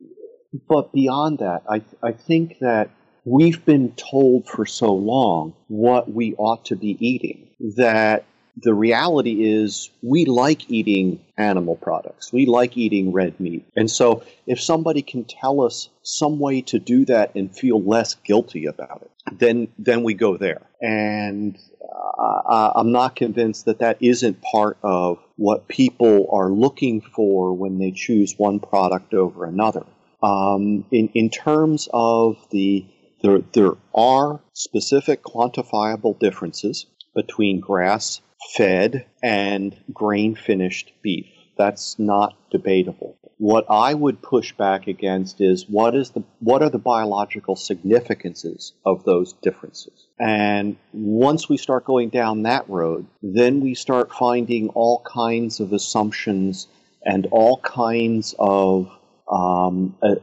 But 0.68 0.92
beyond 0.92 1.38
that, 1.38 1.62
I, 1.68 1.82
I 2.02 2.12
think 2.12 2.58
that 2.60 2.90
we've 3.24 3.64
been 3.64 3.92
told 3.92 4.46
for 4.48 4.66
so 4.66 4.92
long 4.92 5.54
what 5.68 6.12
we 6.12 6.34
ought 6.34 6.64
to 6.66 6.76
be 6.76 6.96
eating 7.00 7.48
that 7.76 8.24
the 8.56 8.74
reality 8.74 9.44
is 9.44 9.90
we 10.02 10.26
like 10.26 10.70
eating 10.70 11.20
animal 11.38 11.76
products. 11.76 12.32
We 12.32 12.44
like 12.44 12.76
eating 12.76 13.12
red 13.12 13.40
meat. 13.40 13.64
And 13.76 13.90
so 13.90 14.24
if 14.46 14.60
somebody 14.60 15.00
can 15.00 15.24
tell 15.24 15.62
us 15.62 15.88
some 16.02 16.38
way 16.38 16.60
to 16.62 16.78
do 16.78 17.06
that 17.06 17.34
and 17.34 17.54
feel 17.54 17.82
less 17.82 18.14
guilty 18.14 18.66
about 18.66 19.02
it, 19.02 19.38
then 19.38 19.68
then 19.78 20.02
we 20.02 20.14
go 20.14 20.36
there. 20.36 20.62
And 20.82 21.58
uh, 21.82 22.72
I'm 22.74 22.92
not 22.92 23.16
convinced 23.16 23.64
that 23.66 23.78
that 23.78 23.98
isn't 24.00 24.42
part 24.42 24.76
of 24.82 25.18
what 25.36 25.68
people 25.68 26.28
are 26.30 26.50
looking 26.50 27.00
for 27.00 27.54
when 27.54 27.78
they 27.78 27.92
choose 27.92 28.34
one 28.36 28.60
product 28.60 29.14
over 29.14 29.44
another. 29.44 29.84
Um, 30.22 30.84
in, 30.92 31.08
in 31.14 31.30
terms 31.30 31.88
of 31.92 32.36
the 32.50 32.84
there, 33.22 33.40
there 33.52 33.72
are 33.94 34.40
specific 34.52 35.22
quantifiable 35.22 36.18
differences 36.18 36.86
between 37.14 37.60
grass 37.60 38.20
fed 38.56 39.06
and 39.22 39.76
grain 39.92 40.34
finished 40.34 40.92
beef. 41.02 41.26
That's 41.56 41.98
not 41.98 42.34
debatable. 42.50 43.16
What 43.38 43.66
I 43.68 43.94
would 43.94 44.22
push 44.22 44.52
back 44.52 44.86
against 44.86 45.40
is 45.40 45.68
what 45.68 45.94
is 45.94 46.10
the 46.10 46.22
what 46.40 46.62
are 46.62 46.70
the 46.70 46.78
biological 46.78 47.56
significances 47.56 48.72
of 48.86 49.04
those 49.04 49.32
differences? 49.34 50.06
And 50.18 50.76
once 50.92 51.48
we 51.48 51.56
start 51.56 51.84
going 51.84 52.08
down 52.08 52.42
that 52.42 52.68
road, 52.68 53.06
then 53.22 53.60
we 53.60 53.74
start 53.74 54.12
finding 54.12 54.68
all 54.70 55.02
kinds 55.04 55.60
of 55.60 55.72
assumptions 55.72 56.68
and 57.04 57.26
all 57.32 57.58
kinds 57.58 58.34
of 58.38 58.90
um, 59.32 59.96
uh, 60.02 60.16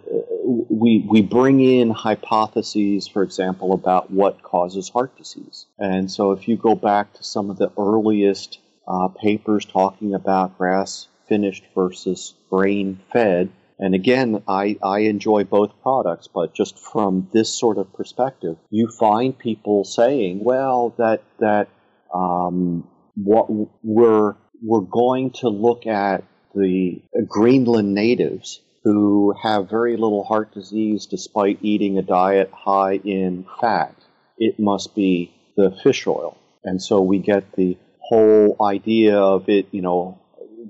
we, 0.46 1.06
we 1.10 1.22
bring 1.24 1.62
in 1.62 1.90
hypotheses, 1.90 3.08
for 3.08 3.24
example, 3.24 3.74
about 3.74 4.12
what 4.12 4.44
causes 4.44 4.90
heart 4.90 5.18
disease. 5.18 5.66
And 5.80 6.12
so 6.12 6.32
if 6.32 6.48
you 6.48 6.56
go 6.56 6.76
back 6.76 7.14
to 7.14 7.24
some 7.24 7.50
of 7.50 7.58
the 7.58 7.72
earliest 7.76 8.60
uh, 8.88 9.08
papers 9.08 9.66
talking 9.66 10.14
about 10.14 10.58
grass 10.60 11.08
finished 11.28 11.64
versus 11.74 12.36
grain 12.52 13.00
fed, 13.12 13.50
and 13.80 13.96
again, 13.96 14.44
I, 14.48 14.78
I 14.84 15.00
enjoy 15.00 15.44
both 15.44 15.82
products, 15.82 16.28
but 16.28 16.54
just 16.54 16.78
from 16.78 17.30
this 17.34 17.52
sort 17.52 17.80
of 17.80 17.92
perspective, 17.94 18.58
you 18.70 18.90
find 18.90 19.38
people 19.38 19.86
saying, 19.86 20.44
well, 20.44 20.94
that, 20.98 21.24
that 21.40 21.70
um, 22.14 22.88
what 23.16 23.48
we're, 23.82 24.36
we're 24.62 24.82
going 24.82 25.32
to 25.32 25.50
look 25.50 25.88
at 25.88 26.26
the 26.54 27.02
Greenland 27.28 27.94
natives 27.96 28.62
who 28.84 29.34
have 29.42 29.70
very 29.70 29.98
little 29.98 30.24
heart 30.24 30.54
disease 30.54 31.06
despite 31.06 31.60
eating 31.62 31.98
a 31.98 32.02
diet 32.02 32.52
high 32.54 32.96
in 33.04 33.46
fat. 33.60 33.96
It 34.38 34.60
must 34.60 34.96
be 34.96 35.34
the 35.58 35.72
fish 35.84 36.08
oil. 36.08 36.38
And 36.64 36.82
so 36.82 37.02
we 37.02 37.20
get 37.20 37.54
the 37.54 37.78
whole 38.00 38.56
idea 38.62 39.18
of 39.18 39.50
it, 39.50 39.68
you 39.72 39.82
know, 39.82 40.20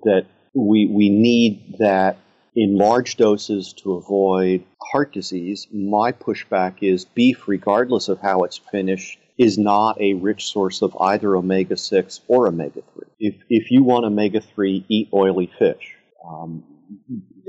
that 0.03 0.25
we, 0.53 0.87
we 0.87 1.09
need 1.09 1.77
that 1.79 2.17
in 2.55 2.77
large 2.77 3.15
doses 3.15 3.73
to 3.73 3.93
avoid 3.93 4.63
heart 4.91 5.13
disease. 5.13 5.67
My 5.71 6.11
pushback 6.11 6.77
is 6.81 7.05
beef, 7.05 7.47
regardless 7.47 8.09
of 8.09 8.19
how 8.19 8.43
it's 8.43 8.57
finished, 8.57 9.19
is 9.37 9.57
not 9.57 9.99
a 10.01 10.15
rich 10.15 10.47
source 10.47 10.81
of 10.81 10.95
either 10.99 11.35
omega 11.35 11.77
6 11.77 12.21
or 12.27 12.47
omega 12.47 12.81
3. 12.93 13.05
If, 13.19 13.35
if 13.49 13.71
you 13.71 13.83
want 13.83 14.05
omega 14.05 14.41
3, 14.41 14.85
eat 14.89 15.09
oily 15.13 15.49
fish. 15.57 15.95
Um, 16.27 16.63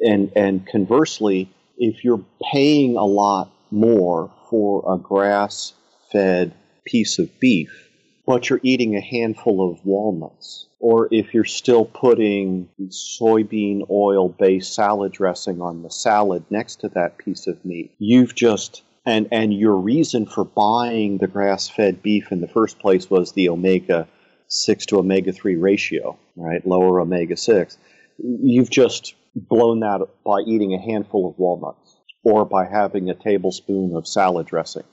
and 0.01 0.33
and 0.37 0.67
conversely, 0.67 1.49
if 1.79 2.05
you're 2.05 2.25
paying 2.53 2.97
a 2.97 3.05
lot 3.05 3.51
more 3.71 4.31
for 4.49 4.83
a 4.93 4.99
grass 4.99 5.73
fed 6.11 6.53
piece 6.85 7.19
of 7.19 7.39
beef, 7.41 7.91
but 8.27 8.49
you're 8.49 8.61
eating 8.63 8.97
a 8.97 9.01
handful 9.01 9.71
of 9.71 9.85
walnuts, 9.85 10.67
or 10.79 11.09
if 11.11 11.35
you're 11.35 11.45
still 11.45 11.85
putting 11.85 12.69
soybean 12.89 13.89
oil 13.91 14.29
based 14.29 14.75
salad 14.75 15.13
dressing 15.13 15.61
on 15.61 15.83
the 15.83 15.91
salad 15.91 16.45
next 16.51 16.77
to 16.81 16.89
that 16.89 17.19
piece 17.19 17.47
of 17.47 17.65
meat, 17.65 17.93
you've 17.99 18.35
just 18.35 18.83
and 19.07 19.29
and 19.33 19.55
your 19.55 19.77
reason 19.77 20.27
for 20.27 20.45
buying 20.45 21.19
the 21.19 21.27
grass 21.27 21.69
fed 21.69 22.03
beef 22.03 22.33
in 22.33 22.41
the 22.41 22.49
first 22.49 22.79
place 22.79 23.09
was 23.09 23.33
the 23.33 23.49
omega 23.49 24.07
6 24.49 24.87
to 24.87 24.99
omega 24.99 25.33
3 25.33 25.57
ratio, 25.57 26.19
right? 26.37 26.67
Lower 26.67 27.01
omega 27.01 27.37
6. 27.37 27.79
You've 28.19 28.71
just 28.71 29.15
blown 29.35 29.81
that 29.81 30.07
by 30.25 30.40
eating 30.40 30.75
a 30.75 30.81
handful 30.81 31.29
of 31.29 31.38
walnuts 31.38 31.97
or 32.23 32.45
by 32.45 32.66
having 32.66 33.09
a 33.09 33.14
tablespoon 33.14 33.95
of 33.97 34.07
salad 34.07 34.47
dressing 34.47 34.85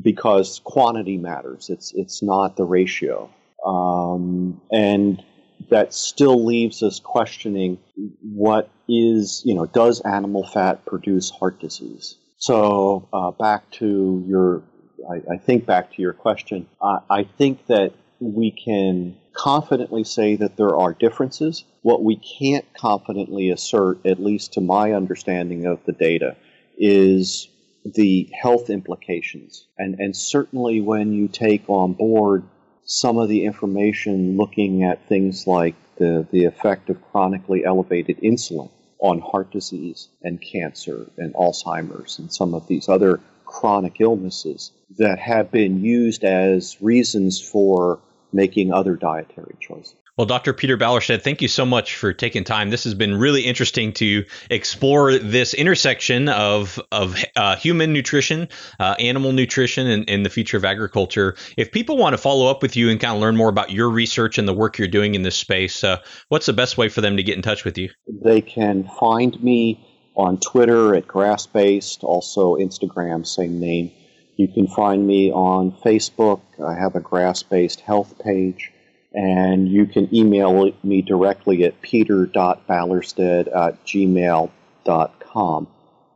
because 0.00 0.60
quantity 0.64 1.16
matters. 1.16 1.68
It's, 1.70 1.92
it's 1.94 2.22
not 2.22 2.56
the 2.56 2.64
ratio. 2.64 3.30
Um, 3.64 4.60
and 4.70 5.22
that 5.70 5.92
still 5.92 6.44
leaves 6.44 6.82
us 6.82 7.00
questioning 7.00 7.78
what 8.22 8.70
is, 8.88 9.42
you 9.44 9.54
know, 9.54 9.66
does 9.66 10.00
animal 10.00 10.46
fat 10.46 10.84
produce 10.86 11.30
heart 11.30 11.58
disease? 11.60 12.16
So 12.36 13.08
uh, 13.12 13.32
back 13.32 13.70
to 13.72 14.24
your, 14.26 14.62
I, 15.10 15.34
I, 15.34 15.38
think 15.38 15.66
back 15.66 15.94
to 15.94 16.02
your 16.02 16.12
question, 16.12 16.68
I, 16.82 16.98
I 17.10 17.24
think 17.24 17.66
that 17.66 17.92
we 18.20 18.50
can 18.50 19.16
confidently 19.36 20.02
say 20.02 20.36
that 20.36 20.56
there 20.56 20.76
are 20.76 20.92
differences. 20.92 21.64
What 21.82 22.02
we 22.02 22.16
can't 22.16 22.64
confidently 22.74 23.50
assert, 23.50 24.04
at 24.06 24.22
least 24.22 24.54
to 24.54 24.60
my 24.60 24.92
understanding 24.92 25.66
of 25.66 25.84
the 25.84 25.92
data, 25.92 26.36
is 26.78 27.48
the 27.84 28.28
health 28.32 28.70
implications. 28.70 29.66
And, 29.78 30.00
and 30.00 30.16
certainly 30.16 30.80
when 30.80 31.12
you 31.12 31.28
take 31.28 31.68
on 31.68 31.92
board 31.92 32.44
some 32.84 33.18
of 33.18 33.28
the 33.28 33.44
information 33.44 34.36
looking 34.36 34.84
at 34.84 35.08
things 35.08 35.46
like 35.46 35.74
the, 35.98 36.26
the 36.30 36.44
effect 36.44 36.88
of 36.88 37.02
chronically 37.10 37.64
elevated 37.64 38.18
insulin 38.18 38.70
on 38.98 39.20
heart 39.20 39.50
disease 39.50 40.08
and 40.22 40.40
cancer 40.40 41.10
and 41.18 41.34
Alzheimer's 41.34 42.18
and 42.18 42.32
some 42.32 42.54
of 42.54 42.66
these 42.66 42.88
other 42.88 43.20
chronic 43.44 44.00
illnesses 44.00 44.72
that 44.98 45.18
have 45.18 45.50
been 45.50 45.84
used 45.84 46.24
as 46.24 46.80
reasons 46.80 47.40
for 47.40 48.00
making 48.32 48.72
other 48.72 48.96
dietary 48.96 49.56
choices. 49.60 49.94
Well, 50.16 50.26
Dr. 50.26 50.54
Peter 50.54 50.78
Ballerstedt, 50.78 51.20
thank 51.20 51.42
you 51.42 51.48
so 51.48 51.66
much 51.66 51.94
for 51.94 52.14
taking 52.14 52.42
time. 52.42 52.70
This 52.70 52.84
has 52.84 52.94
been 52.94 53.18
really 53.18 53.42
interesting 53.42 53.92
to 53.94 54.24
explore 54.48 55.18
this 55.18 55.52
intersection 55.52 56.30
of 56.30 56.80
of 56.90 57.22
uh, 57.36 57.56
human 57.56 57.92
nutrition, 57.92 58.48
uh, 58.80 58.94
animal 58.98 59.32
nutrition, 59.32 59.86
and, 59.86 60.08
and, 60.08 60.24
the 60.24 60.30
future 60.30 60.56
of 60.56 60.64
agriculture. 60.64 61.36
If 61.58 61.70
people 61.70 61.98
want 61.98 62.14
to 62.14 62.18
follow 62.18 62.50
up 62.50 62.62
with 62.62 62.76
you 62.76 62.88
and 62.88 62.98
kind 62.98 63.14
of 63.14 63.20
learn 63.20 63.36
more 63.36 63.50
about 63.50 63.72
your 63.72 63.90
research 63.90 64.38
and 64.38 64.48
the 64.48 64.54
work 64.54 64.78
you're 64.78 64.88
doing 64.88 65.14
in 65.14 65.20
this 65.20 65.36
space, 65.36 65.84
uh, 65.84 65.98
what's 66.28 66.46
the 66.46 66.54
best 66.54 66.78
way 66.78 66.88
for 66.88 67.02
them 67.02 67.18
to 67.18 67.22
get 67.22 67.36
in 67.36 67.42
touch 67.42 67.66
with 67.66 67.76
you? 67.76 67.90
They 68.08 68.40
can 68.40 68.88
find 68.98 69.42
me 69.44 69.86
on 70.16 70.38
Twitter 70.38 70.94
at 70.94 71.06
Grassbased, 71.06 72.02
also 72.02 72.56
Instagram, 72.56 73.26
same 73.26 73.60
name. 73.60 73.92
You 74.36 74.48
can 74.48 74.66
find 74.66 75.06
me 75.06 75.32
on 75.32 75.72
Facebook. 75.72 76.40
I 76.64 76.74
have 76.74 76.94
a 76.94 77.00
grass 77.00 77.42
based 77.42 77.80
health 77.80 78.18
page. 78.18 78.72
And 79.14 79.66
you 79.66 79.86
can 79.86 80.14
email 80.14 80.70
me 80.82 81.00
directly 81.00 81.64
at 81.64 81.80
peter.ballerstedt 81.80 83.56
at 83.56 83.84
gmail.com. 83.86 85.68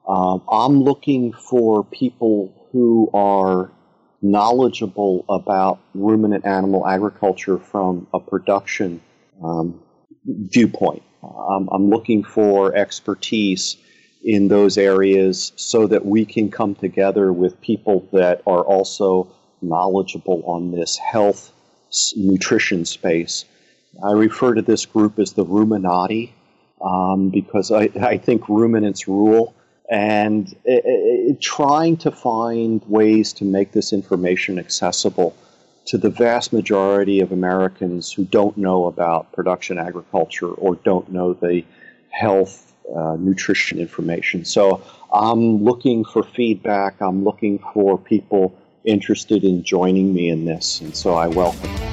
Um, 0.07 0.43
I'm 0.51 0.83
looking 0.83 1.33
for 1.33 1.83
people 1.85 2.69
who 2.73 3.11
are 3.15 3.71
knowledgeable 4.21 5.25
about 5.31 5.81
ruminant 5.95 6.45
animal 6.45 6.87
agriculture 6.87 7.59
from 7.59 8.07
a 8.13 8.21
production 8.21 9.01
um, 9.43 9.81
viewpoint. 10.27 11.03
Um, 11.23 11.71
I'm 11.73 11.89
looking 11.89 12.23
for 12.25 12.75
expertise 12.77 13.77
in 14.23 14.49
those 14.49 14.77
areas 14.77 15.53
so 15.57 15.87
that 15.87 16.05
we 16.05 16.25
can 16.25 16.51
come 16.51 16.75
together 16.75 17.33
with 17.33 17.61
people 17.61 18.07
that 18.13 18.43
are 18.47 18.63
also 18.63 19.31
knowledgeable 19.63 20.43
on 20.47 20.71
this 20.71 20.97
health 20.97 21.53
nutrition 22.17 22.85
space. 22.85 23.45
I 24.05 24.13
refer 24.13 24.55
to 24.55 24.63
this 24.63 24.87
group 24.87 25.19
as 25.19 25.33
the 25.33 25.45
Ruminati 25.45 26.33
um, 26.81 27.31
because 27.31 27.71
I, 27.71 27.91
I, 28.01 28.17
think 28.17 28.49
ruminants 28.49 29.07
rule 29.07 29.55
and 29.91 30.49
it, 30.65 30.83
it, 30.85 31.41
trying 31.41 31.97
to 31.99 32.11
find 32.11 32.83
ways 32.87 33.33
to 33.35 33.45
make 33.45 33.73
this 33.73 33.93
information 33.93 34.59
accessible 34.59 35.37
to 35.87 35.99
the 35.99 36.09
vast 36.09 36.53
majority 36.53 37.21
of 37.21 37.33
Americans 37.33 38.13
who 38.13 38.25
don't 38.25 38.57
know 38.57 38.87
about 38.87 39.33
production 39.33 39.79
agriculture 39.79 40.49
or 40.49 40.77
don't 40.77 41.11
know 41.11 41.35
the 41.35 41.65
health, 42.11 42.70
uh, 42.95 43.17
nutrition 43.19 43.79
information. 43.79 44.45
So 44.45 44.83
I'm 45.13 45.65
looking 45.65 46.05
for 46.05 46.23
feedback. 46.23 47.01
I'm 47.01 47.25
looking 47.25 47.59
for 47.73 47.99
people 47.99 48.57
interested 48.85 49.45
in 49.45 49.63
joining 49.63 50.15
me 50.15 50.29
in 50.29 50.45
this, 50.45 50.81
and 50.81 50.97
so 50.97 51.15
I 51.15 51.29
welcome. 51.29 51.90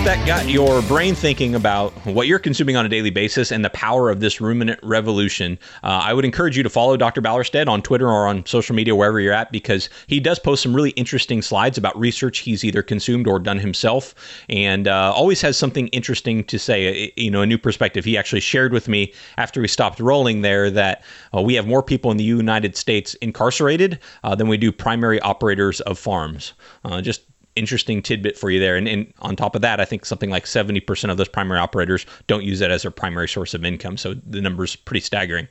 Hope 0.00 0.06
that 0.06 0.26
got 0.26 0.48
your 0.48 0.80
brain 0.80 1.14
thinking 1.14 1.54
about 1.54 1.92
what 2.06 2.26
you're 2.26 2.38
consuming 2.38 2.74
on 2.74 2.86
a 2.86 2.88
daily 2.88 3.10
basis 3.10 3.52
and 3.52 3.62
the 3.62 3.68
power 3.68 4.08
of 4.08 4.20
this 4.20 4.40
ruminant 4.40 4.80
revolution. 4.82 5.58
Uh, 5.82 6.00
I 6.02 6.14
would 6.14 6.24
encourage 6.24 6.56
you 6.56 6.62
to 6.62 6.70
follow 6.70 6.96
Dr. 6.96 7.20
Ballerstedt 7.20 7.68
on 7.68 7.82
Twitter 7.82 8.08
or 8.08 8.26
on 8.26 8.46
social 8.46 8.74
media, 8.74 8.96
wherever 8.96 9.20
you're 9.20 9.34
at, 9.34 9.52
because 9.52 9.90
he 10.06 10.18
does 10.18 10.38
post 10.38 10.62
some 10.62 10.74
really 10.74 10.92
interesting 10.92 11.42
slides 11.42 11.76
about 11.76 11.98
research 11.98 12.38
he's 12.38 12.64
either 12.64 12.82
consumed 12.82 13.26
or 13.26 13.38
done 13.38 13.58
himself, 13.58 14.14
and 14.48 14.88
uh, 14.88 15.12
always 15.14 15.42
has 15.42 15.58
something 15.58 15.88
interesting 15.88 16.44
to 16.44 16.58
say. 16.58 17.12
You 17.18 17.30
know, 17.30 17.42
a 17.42 17.46
new 17.46 17.58
perspective. 17.58 18.02
He 18.06 18.16
actually 18.16 18.40
shared 18.40 18.72
with 18.72 18.88
me 18.88 19.12
after 19.36 19.60
we 19.60 19.68
stopped 19.68 20.00
rolling 20.00 20.40
there 20.40 20.70
that 20.70 21.04
uh, 21.36 21.42
we 21.42 21.52
have 21.56 21.66
more 21.66 21.82
people 21.82 22.10
in 22.10 22.16
the 22.16 22.24
United 22.24 22.74
States 22.74 23.12
incarcerated 23.20 23.98
uh, 24.24 24.34
than 24.34 24.48
we 24.48 24.56
do 24.56 24.72
primary 24.72 25.20
operators 25.20 25.82
of 25.82 25.98
farms. 25.98 26.54
Uh, 26.86 27.02
just 27.02 27.20
interesting 27.60 28.02
tidbit 28.02 28.36
for 28.38 28.50
you 28.50 28.58
there. 28.58 28.74
And, 28.74 28.88
and, 28.88 29.12
on 29.20 29.36
top 29.36 29.54
of 29.54 29.60
that, 29.60 29.80
I 29.80 29.84
think 29.84 30.06
something 30.06 30.30
like 30.30 30.46
70% 30.46 31.10
of 31.10 31.18
those 31.18 31.28
primary 31.28 31.60
operators 31.60 32.06
don't 32.26 32.42
use 32.42 32.58
that 32.58 32.70
as 32.70 32.82
their 32.82 32.90
primary 32.90 33.28
source 33.28 33.52
of 33.52 33.64
income. 33.64 33.98
So 33.98 34.14
the 34.14 34.40
number's 34.40 34.74
pretty 34.74 35.00
staggering. 35.00 35.46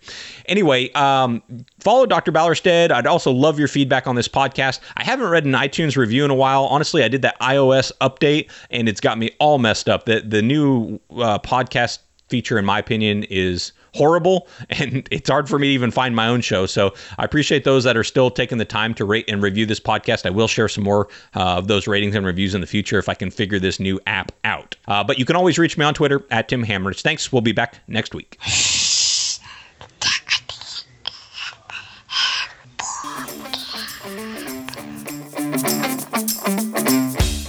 Anyway, 0.47 0.91
um, 0.93 1.43
follow 1.79 2.07
Dr. 2.07 2.31
Ballerstedt. 2.31 2.91
I'd 2.91 3.05
also 3.05 3.31
love 3.31 3.59
your 3.59 3.67
feedback 3.67 4.07
on 4.07 4.15
this 4.15 4.27
podcast. 4.27 4.79
I 4.97 5.03
haven't 5.03 5.27
read 5.27 5.45
an 5.45 5.53
iTunes 5.53 5.95
review 5.95 6.25
in 6.25 6.31
a 6.31 6.35
while. 6.35 6.65
Honestly, 6.65 7.03
I 7.03 7.07
did 7.07 7.21
that 7.21 7.39
iOS 7.39 7.91
update 8.01 8.49
and 8.71 8.89
it's 8.89 8.99
got 8.99 9.19
me 9.19 9.31
all 9.39 9.59
messed 9.59 9.87
up. 9.87 10.05
The, 10.05 10.21
the 10.21 10.41
new 10.41 10.99
uh, 11.11 11.37
podcast 11.39 11.99
feature, 12.27 12.57
in 12.57 12.65
my 12.65 12.79
opinion, 12.79 13.23
is 13.29 13.71
horrible 13.99 14.47
and 14.69 15.07
it's 15.11 15.29
hard 15.29 15.49
for 15.49 15.59
me 15.59 15.67
to 15.67 15.73
even 15.73 15.91
find 15.91 16.15
my 16.15 16.27
own 16.27 16.39
show. 16.39 16.65
So 16.65 16.93
I 17.17 17.25
appreciate 17.25 17.65
those 17.65 17.83
that 17.83 17.97
are 17.97 18.03
still 18.03 18.31
taking 18.31 18.57
the 18.57 18.65
time 18.65 18.93
to 18.95 19.03
rate 19.05 19.25
and 19.27 19.43
review 19.43 19.65
this 19.65 19.79
podcast. 19.79 20.25
I 20.25 20.29
will 20.29 20.47
share 20.47 20.69
some 20.69 20.85
more 20.85 21.09
uh, 21.35 21.57
of 21.57 21.67
those 21.67 21.85
ratings 21.85 22.15
and 22.15 22.25
reviews 22.25 22.55
in 22.55 22.61
the 22.61 22.67
future 22.67 22.97
if 22.97 23.09
I 23.09 23.13
can 23.13 23.29
figure 23.29 23.59
this 23.59 23.79
new 23.79 23.99
app 24.07 24.31
out. 24.45 24.75
Uh, 24.87 25.03
but 25.03 25.19
you 25.19 25.25
can 25.25 25.35
always 25.35 25.59
reach 25.59 25.77
me 25.77 25.83
on 25.83 25.93
Twitter 25.93 26.25
at 26.31 26.47
Tim 26.47 26.65
Hammerich. 26.65 27.01
Thanks. 27.01 27.31
We'll 27.31 27.41
be 27.41 27.51
back 27.51 27.81
next 27.87 28.15
week. 28.15 28.37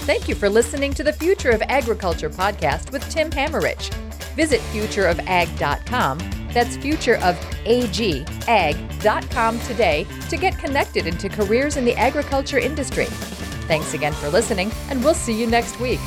Thank 0.03 0.27
you 0.27 0.35
for 0.35 0.49
listening 0.49 0.93
to 0.95 1.03
the 1.03 1.13
Future 1.13 1.51
of 1.51 1.61
Agriculture 1.63 2.29
podcast 2.29 2.91
with 2.91 3.07
Tim 3.09 3.29
Hammerich. 3.31 3.93
Visit 4.35 4.59
futureofag.com. 4.71 6.40
That's 6.53 6.77
futureofag.com 6.77 9.59
today 9.61 10.05
to 10.29 10.37
get 10.37 10.57
connected 10.57 11.07
into 11.07 11.27
careers 11.29 11.77
in 11.77 11.85
the 11.85 11.95
agriculture 11.95 12.59
industry. 12.59 13.05
Thanks 13.67 13.93
again 13.93 14.13
for 14.13 14.29
listening, 14.29 14.71
and 14.89 15.03
we'll 15.03 15.13
see 15.13 15.39
you 15.39 15.45
next 15.47 15.79
week. 15.79 15.99